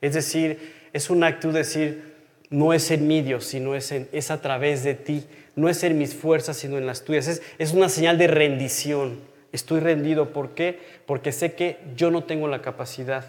[0.00, 2.14] Es decir, es una actitud de decir,
[2.50, 5.26] no es en mí Dios, sino es, es a través de ti.
[5.56, 7.28] No es en mis fuerzas, sino en las tuyas.
[7.28, 9.20] Es, es una señal de rendición.
[9.54, 10.30] Estoy rendido.
[10.30, 10.80] ¿Por qué?
[11.06, 13.24] Porque sé que yo no tengo la capacidad.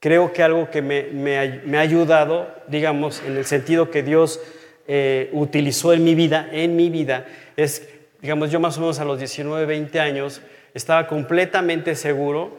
[0.00, 4.40] Creo que algo que me, me, ha ayudado, digamos, en el sentido que Dios
[4.88, 7.88] eh, utilizó en mi vida, en mi vida, es,
[8.20, 10.42] digamos, yo más o menos a los 19, 20 años,
[10.74, 12.50] estaba completamente seguro,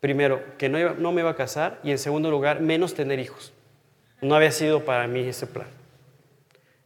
[0.00, 3.52] primero, que no, no me iba a casar y en segundo lugar, menos tener hijos.
[4.20, 5.68] No había sido para mí ese plan.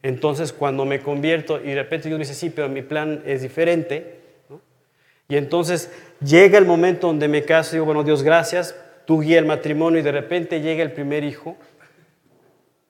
[0.03, 4.22] Entonces, cuando me convierto y de repente Dios dice, sí, pero mi plan es diferente,
[5.27, 5.91] y entonces
[6.23, 9.99] llega el momento donde me caso y digo, bueno, Dios, gracias, tú guía el matrimonio
[9.99, 11.57] y de repente llega el primer hijo.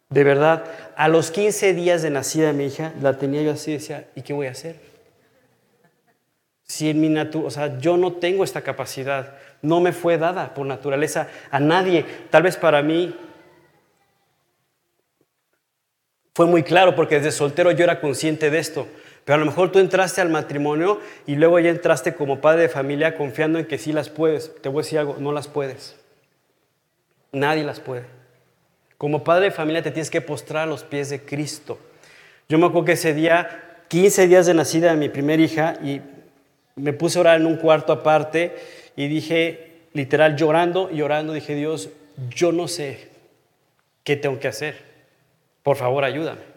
[0.10, 0.66] De verdad,
[0.96, 4.34] a los 15 días de nacida mi hija, la tenía yo así decía, ¿y qué
[4.34, 4.80] voy a hacer?
[6.64, 10.66] Si en mi o sea, yo no tengo esta capacidad, no me fue dada por
[10.66, 12.06] naturaleza a nadie.
[12.30, 13.16] Tal vez para mí
[16.34, 18.88] fue muy claro porque desde soltero yo era consciente de esto.
[19.26, 22.70] Pero a lo mejor tú entraste al matrimonio y luego ya entraste como padre de
[22.70, 24.54] familia confiando en que sí las puedes.
[24.62, 25.96] Te voy a decir algo, no las puedes.
[27.32, 28.04] Nadie las puede.
[28.98, 31.80] Como padre de familia te tienes que postrar a los pies de Cristo.
[32.50, 36.02] Yo me acuerdo que ese día, 15 días de nacida de mi primera hija, y
[36.76, 38.56] me puse a orar en un cuarto aparte
[38.96, 41.90] y dije, literal, llorando y llorando, dije, Dios,
[42.30, 43.10] yo no sé
[44.04, 44.76] qué tengo que hacer.
[45.64, 46.53] Por favor, ayúdame.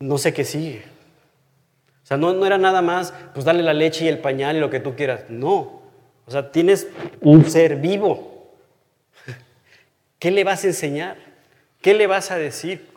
[0.00, 0.84] No sé qué sigue.
[2.04, 4.60] O sea, no, no era nada más, pues darle la leche y el pañal y
[4.60, 5.24] lo que tú quieras.
[5.28, 5.82] No,
[6.26, 6.88] o sea, tienes
[7.20, 8.54] un ser vivo.
[10.18, 11.16] ¿Qué le vas a enseñar?
[11.80, 12.88] ¿Qué le vas a decir?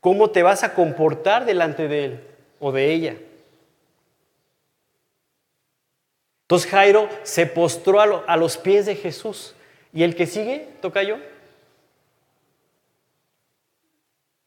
[0.00, 2.20] ¿Cómo te vas a comportar delante de él
[2.60, 3.16] o de ella?
[6.42, 9.54] Entonces Jairo se postró a, los pies de Jesús.
[9.92, 11.16] ¿Y el que sigue, toca yo?
[11.16, 11.30] Nada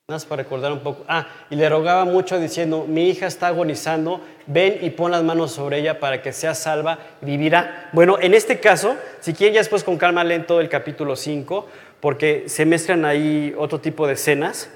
[0.07, 1.03] para recordar un poco.
[1.07, 5.53] Ah, y le rogaba mucho diciendo, mi hija está agonizando, ven y pon las manos
[5.53, 7.89] sobre ella para que sea salva, vivirá.
[7.91, 11.67] Bueno, en este caso, si quieren ya después con calma leen todo el capítulo 5,
[12.01, 14.69] porque se mezclan ahí otro tipo de escenas.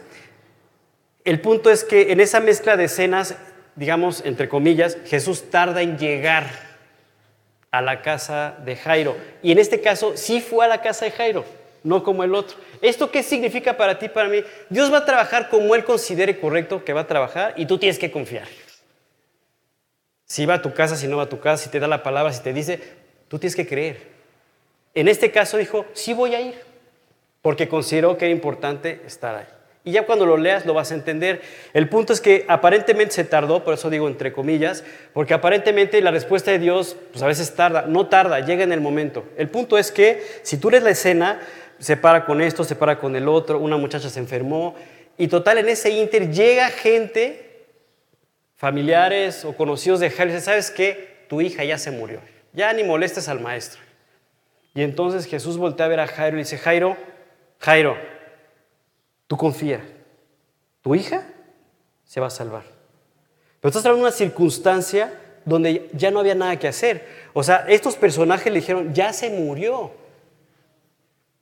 [1.23, 3.35] El punto es que en esa mezcla de escenas,
[3.75, 6.47] digamos, entre comillas, Jesús tarda en llegar
[7.69, 9.15] a la casa de Jairo.
[9.43, 11.45] Y en este caso sí fue a la casa de Jairo,
[11.83, 12.57] no como el otro.
[12.81, 14.43] ¿Esto qué significa para ti, para mí?
[14.69, 17.99] Dios va a trabajar como Él considere correcto que va a trabajar y tú tienes
[17.99, 18.47] que confiar.
[20.25, 22.03] Si va a tu casa, si no va a tu casa, si te da la
[22.03, 22.79] palabra, si te dice,
[23.27, 24.07] tú tienes que creer.
[24.93, 26.55] En este caso dijo, sí voy a ir,
[27.41, 29.45] porque consideró que era importante estar ahí.
[29.83, 31.41] Y ya cuando lo leas lo vas a entender.
[31.73, 36.11] El punto es que aparentemente se tardó, por eso digo entre comillas, porque aparentemente la
[36.11, 39.23] respuesta de Dios pues a veces tarda, no tarda, llega en el momento.
[39.37, 41.39] El punto es que si tú lees la escena,
[41.79, 44.75] se para con esto, se para con el otro, una muchacha se enfermó
[45.17, 47.65] y total en ese inter llega gente,
[48.55, 51.25] familiares o conocidos de Jairo, y dice, ¿sabes qué?
[51.27, 52.21] Tu hija ya se murió,
[52.53, 53.81] ya ni molestes al maestro.
[54.73, 56.95] Y entonces Jesús voltea a ver a Jairo y dice, Jairo,
[57.59, 57.97] Jairo,
[59.27, 59.81] tú confía,
[60.81, 61.27] tu hija
[62.05, 62.63] se va a salvar.
[63.59, 65.13] Pero estás hablando de una circunstancia
[65.43, 67.05] donde ya no había nada que hacer.
[67.33, 69.91] O sea, estos personajes le dijeron, ya se murió.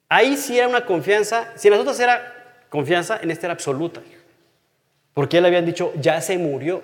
[0.10, 4.02] Ahí sí era una confianza, si en las otras era confianza, en esta era absoluta.
[5.14, 6.82] Porque él habían dicho, ya se murió.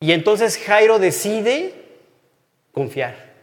[0.00, 1.74] Y entonces Jairo decide
[2.72, 3.34] confiar.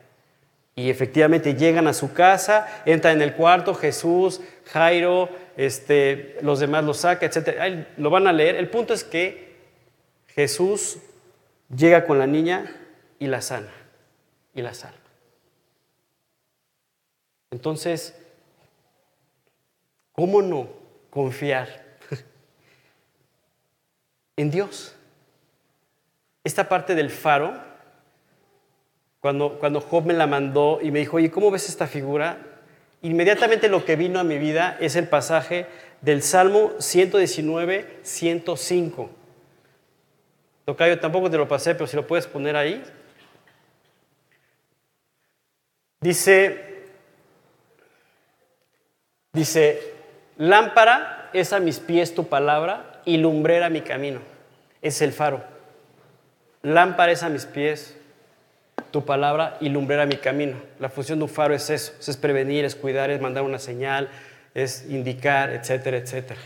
[0.76, 6.84] Y efectivamente llegan a su casa, entran en el cuarto, Jesús, Jairo, este, los demás
[6.84, 7.86] lo saca, etc.
[7.98, 8.56] lo van a leer.
[8.56, 9.52] El punto es que
[10.28, 10.98] Jesús
[11.76, 12.74] llega con la niña
[13.20, 13.72] y la sana.
[14.56, 15.01] Y la sana.
[17.52, 18.16] Entonces,
[20.14, 20.70] ¿cómo no
[21.10, 21.98] confiar
[24.38, 24.96] en Dios?
[26.44, 27.54] Esta parte del faro,
[29.20, 32.40] cuando, cuando Job me la mandó y me dijo, oye, ¿cómo ves esta figura?
[33.04, 35.68] Inmediatamente lo que vino a mi vida es el pasaje
[36.02, 39.10] del Salmo 119, 105.
[40.66, 42.84] Tocayo, tampoco te lo pasé, pero si lo puedes poner ahí.
[46.00, 46.71] Dice,
[49.34, 49.82] Dice,
[50.38, 54.20] lámpara es a mis pies tu palabra y lumbrera mi camino.
[54.82, 55.44] Es el faro.
[56.64, 57.96] Lámpara es a mis pies
[58.92, 60.58] tu palabra y lumbrera mi camino.
[60.80, 64.10] La función de un faro es eso, es prevenir, es cuidar, es mandar una señal,
[64.54, 66.42] es indicar, etcétera, etcétera.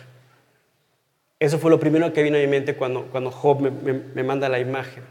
[1.39, 4.59] Eso fue lo primero que vino a mi mente cuando, cuando Job me, manda la
[4.59, 5.03] imagen.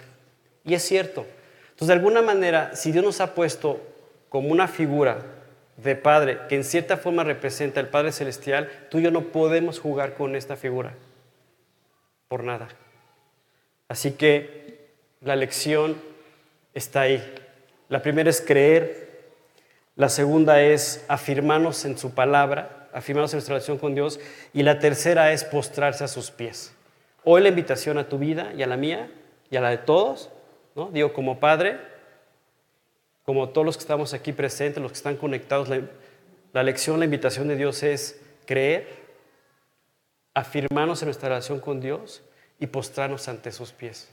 [0.64, 1.26] Y es cierto.
[1.64, 3.80] Entonces, de alguna manera, si Dios nos ha puesto
[4.28, 5.18] como una figura
[5.76, 9.80] de Padre que en cierta forma representa al Padre Celestial, tú y yo no podemos
[9.80, 10.94] jugar con esta figura.
[12.28, 12.68] Por nada.
[13.88, 15.96] Así que la lección
[16.72, 17.34] está ahí.
[17.88, 19.22] La primera es creer.
[19.96, 24.20] La segunda es afirmarnos en su palabra afirmarnos en nuestra relación con Dios.
[24.54, 26.72] Y la tercera es postrarse a sus pies.
[27.24, 29.10] Hoy la invitación a tu vida y a la mía
[29.50, 30.30] y a la de todos,
[30.74, 30.90] ¿no?
[30.90, 31.78] digo como padre,
[33.24, 35.68] como todos los que estamos aquí presentes, los que están conectados,
[36.52, 38.86] la, lección, la invitación de Dios es creer,
[40.34, 42.22] afirmarnos en nuestra relación con Dios
[42.60, 44.10] y postrarnos ante sus pies,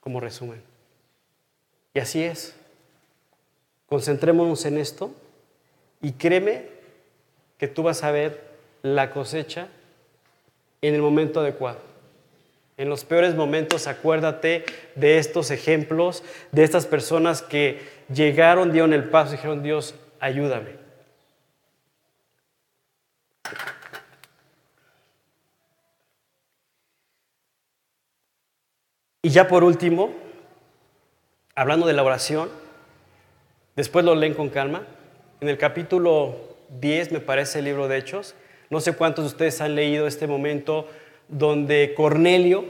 [0.00, 0.62] como resumen.
[1.94, 2.54] Y así es.
[3.86, 5.14] Concentrémonos en esto
[6.00, 6.68] y créeme
[7.58, 9.68] que tú vas a ver la cosecha
[10.80, 11.91] en el momento adecuado.
[12.82, 14.64] En los peores momentos, acuérdate
[14.96, 17.80] de estos ejemplos, de estas personas que
[18.12, 20.70] llegaron, dieron el paso y dijeron, Dios, ayúdame.
[29.22, 30.12] Y ya por último,
[31.54, 32.50] hablando de la oración,
[33.76, 34.88] después lo leen con calma,
[35.40, 36.36] en el capítulo
[36.80, 38.34] 10, me parece, el libro de Hechos.
[38.70, 40.88] No sé cuántos de ustedes han leído este momento
[41.32, 42.64] donde Cornelio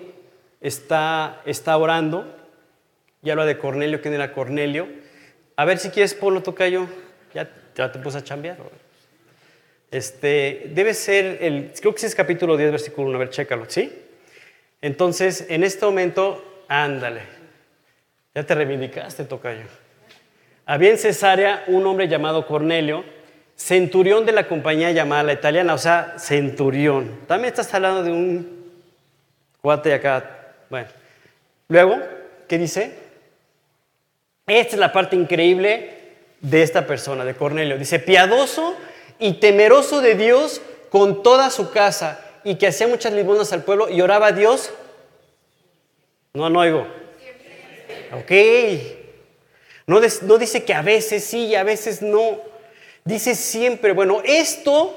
[0.60, 2.34] está, está orando
[3.22, 4.88] y habla de Cornelio, ¿quién era Cornelio?
[5.56, 6.86] A ver si quieres ponlo, tocayo.
[7.34, 8.56] Ya, ya te puse a chambear.
[9.90, 13.92] Este, debe ser el, creo que es capítulo 10, versículo 1, a ver, chécalo, ¿sí?
[14.80, 17.20] Entonces, en este momento, ándale.
[18.34, 19.64] Ya te reivindicaste, tocayo.
[20.64, 23.04] Había en Cesarea un hombre llamado Cornelio,
[23.62, 27.20] centurión de la compañía llamada la italiana, o sea, centurión.
[27.28, 28.72] También estás hablando de un
[29.60, 30.54] cuate acá.
[30.68, 30.88] Bueno,
[31.68, 32.00] luego,
[32.48, 32.92] ¿qué dice?
[34.48, 35.96] Esta es la parte increíble
[36.40, 37.78] de esta persona, de Cornelio.
[37.78, 38.74] Dice, piadoso
[39.20, 40.60] y temeroso de Dios
[40.90, 44.72] con toda su casa y que hacía muchas limosnas al pueblo y oraba a Dios.
[46.34, 46.84] No, no oigo.
[48.12, 48.32] Ok.
[49.86, 52.51] No, no dice que a veces sí y a veces no
[53.04, 54.94] dice siempre, bueno, esto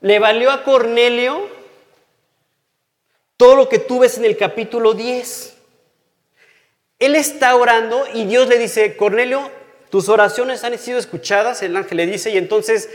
[0.00, 1.48] le valió a Cornelio
[3.36, 5.56] todo lo que tú ves en el capítulo 10.
[6.98, 9.50] Él está orando y Dios le dice, Cornelio,
[9.90, 12.88] tus oraciones han sido escuchadas, el ángel le dice, y entonces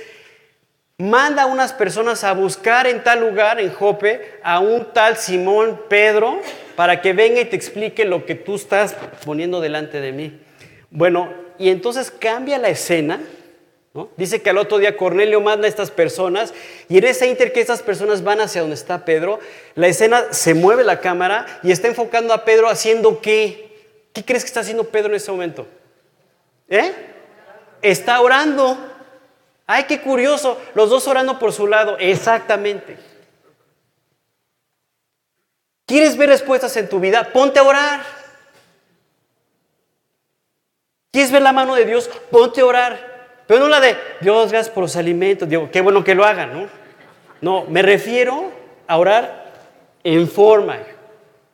[0.97, 5.81] manda a unas personas a buscar en tal lugar, en Jope, a un tal Simón
[5.87, 6.39] Pedro,
[6.75, 8.95] para que venga y te explique lo que tú estás
[9.25, 10.39] poniendo delante de mí.
[10.89, 13.19] Bueno, y entonces cambia la escena
[14.15, 16.53] Dice que al otro día Cornelio manda a estas personas
[16.87, 19.39] y en ese inter que estas personas van hacia donde está Pedro,
[19.75, 24.07] la escena se mueve la cámara y está enfocando a Pedro haciendo qué?
[24.13, 25.67] ¿Qué crees que está haciendo Pedro en ese momento?
[26.69, 26.93] ¿Eh?
[27.81, 28.77] Está orando.
[29.67, 32.97] Ay, qué curioso, los dos orando por su lado, exactamente.
[35.85, 37.29] ¿Quieres ver respuestas en tu vida?
[37.33, 38.01] Ponte a orar.
[41.11, 42.09] ¿Quieres ver la mano de Dios?
[42.29, 43.20] Ponte a orar.
[43.51, 45.49] Pero no la de, Dios, gracias por los alimentos.
[45.49, 46.69] Digo, qué bueno que lo hagan, ¿no?
[47.41, 48.49] No, me refiero
[48.87, 49.51] a orar
[50.05, 50.77] en forma.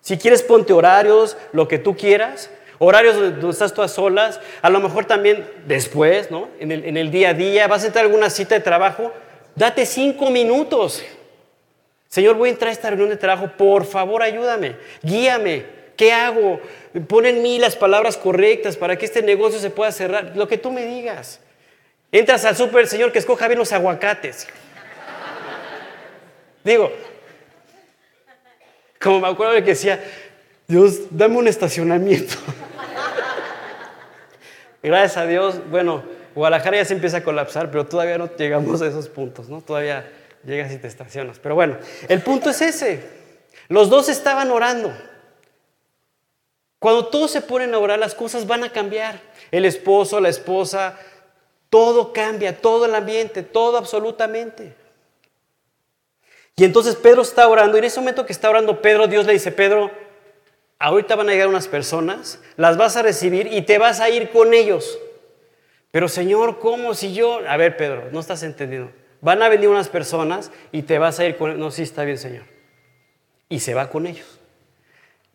[0.01, 2.51] Si quieres, ponte horarios, lo que tú quieras.
[2.77, 4.39] Horarios donde estás todas solas.
[4.61, 6.49] A lo mejor también después, ¿no?
[6.59, 7.67] En el, en el día a día.
[7.67, 9.11] Vas a entrar a alguna cita de trabajo.
[9.55, 11.03] Date cinco minutos.
[12.09, 13.53] Señor, voy a entrar a esta reunión de trabajo.
[13.57, 14.75] Por favor, ayúdame.
[15.01, 15.65] Guíame.
[15.95, 16.59] ¿Qué hago?
[17.07, 20.33] Pon en mí las palabras correctas para que este negocio se pueda cerrar.
[20.35, 21.39] Lo que tú me digas.
[22.11, 24.47] Entras al súper, Señor, que escoja bien los aguacates.
[26.63, 26.91] Digo,
[28.99, 30.03] como me acuerdo de que decía,
[30.67, 32.35] Dios, dame un estacionamiento.
[34.83, 36.03] Gracias a Dios, bueno,
[36.35, 39.61] Guadalajara ya se empieza a colapsar, pero todavía no llegamos a esos puntos, ¿no?
[39.61, 40.09] Todavía
[40.45, 41.39] llegas y te estacionas.
[41.39, 41.77] Pero bueno,
[42.07, 43.03] el punto es ese.
[43.69, 44.93] Los dos estaban orando.
[46.79, 49.19] Cuando todos se ponen a orar, las cosas van a cambiar.
[49.51, 50.97] El esposo, la esposa,
[51.69, 54.75] todo cambia, todo el ambiente, todo absolutamente.
[56.55, 59.33] Y entonces Pedro está orando y en ese momento que está orando Pedro, Dios le
[59.33, 59.91] dice, Pedro,
[60.79, 64.31] ahorita van a llegar unas personas, las vas a recibir y te vas a ir
[64.31, 64.97] con ellos.
[65.91, 67.41] Pero Señor, ¿cómo si yo...
[67.47, 68.91] A ver, Pedro, no estás entendiendo.
[69.21, 71.59] Van a venir unas personas y te vas a ir con...
[71.59, 72.43] No, sí, está bien, Señor.
[73.49, 74.36] Y se va con ellos.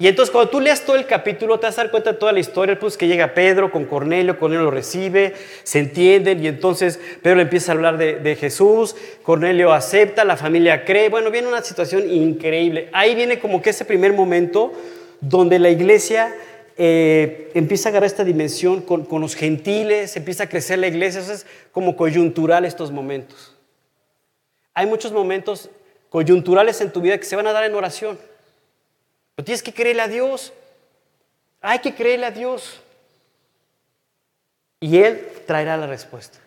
[0.02, 2.32] Y entonces cuando tú leas todo el capítulo te vas a dar cuenta de toda
[2.32, 5.32] la historia, pues que llega Pedro con Cornelio, Cornelio lo recibe,
[5.62, 10.84] se entienden y entonces Pedro le empieza a hablar de, Jesús, Cornelio acepta, la familia
[10.84, 12.88] cree, bueno, viene una situación increíble.
[12.92, 14.72] Ahí viene como que ese primer momento
[15.20, 16.34] donde la iglesia
[16.76, 21.20] eh, empieza a agarrar esta dimensión con, con, los gentiles, empieza a crecer la iglesia,
[21.20, 23.56] eso es como coyuntural estos momentos.
[24.74, 25.70] Hay muchos momentos
[26.08, 28.18] coyunturales en tu vida que se van a dar en oración.
[29.34, 30.52] Pero tienes que creerle a Dios.
[31.60, 32.80] Hay que creerle a Dios.
[34.80, 36.38] Y Él traerá la respuesta.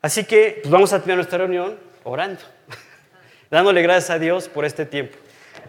[0.00, 2.40] Así que pues vamos a tener nuestra reunión orando,
[3.50, 5.16] dándole gracias a Dios por este tiempo.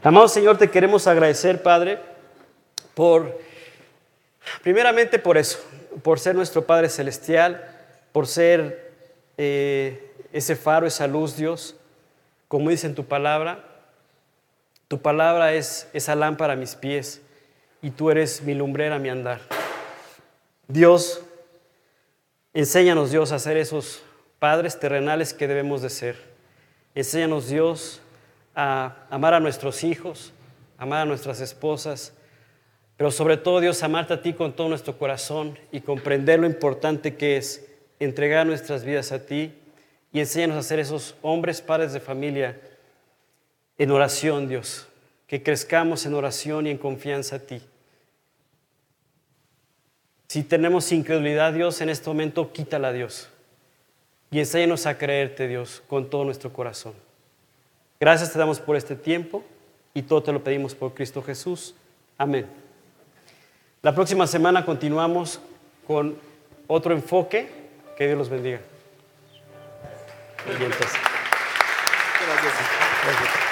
[0.03, 1.99] Amado Señor, te queremos agradecer, Padre,
[2.93, 3.39] por,
[4.61, 5.59] primeramente por eso,
[6.03, 7.65] por ser nuestro Padre Celestial,
[8.11, 8.91] por ser
[9.37, 11.75] eh, ese faro, esa luz, Dios,
[12.47, 13.63] como dice en tu palabra,
[14.87, 17.21] tu palabra es esa lámpara a mis pies
[17.81, 19.41] y tú eres mi lumbrera mi andar.
[20.67, 21.21] Dios,
[22.53, 24.03] enséñanos Dios a ser esos
[24.39, 26.15] padres terrenales que debemos de ser.
[26.93, 28.01] Enséñanos Dios
[28.55, 30.33] a amar a nuestros hijos,
[30.77, 32.13] amar a nuestras esposas,
[32.97, 37.15] pero sobre todo Dios amarte a ti con todo nuestro corazón y comprender lo importante
[37.15, 37.65] que es
[37.99, 39.53] entregar nuestras vidas a ti
[40.13, 42.59] y enséñanos a ser esos hombres, padres de familia
[43.77, 44.87] en oración, Dios,
[45.27, 47.61] que crezcamos en oración y en confianza a ti.
[50.27, 53.29] Si tenemos incredulidad, Dios, en este momento quítala, Dios.
[54.31, 56.93] Y enséñanos a creerte, Dios, con todo nuestro corazón.
[57.99, 59.43] Gracias te damos por este tiempo
[59.93, 61.75] y todo te lo pedimos por Cristo Jesús.
[62.17, 62.45] Amén.
[63.81, 65.39] La próxima semana continuamos
[65.87, 66.17] con
[66.67, 67.49] otro enfoque.
[67.95, 68.59] Que Dios los bendiga.
[70.45, 70.91] Gracias.
[73.39, 73.44] Si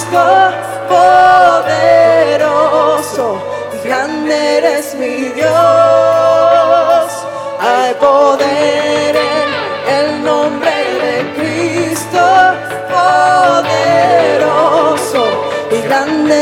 [0.00, 0.24] Cristo,
[2.38, 3.26] poderoso,
[3.84, 5.50] grande eres mi Dios.
[7.60, 9.48] Hay poder en
[9.98, 10.70] el nombre
[11.04, 12.24] de Cristo,
[14.48, 15.22] poderoso
[15.70, 16.40] y grande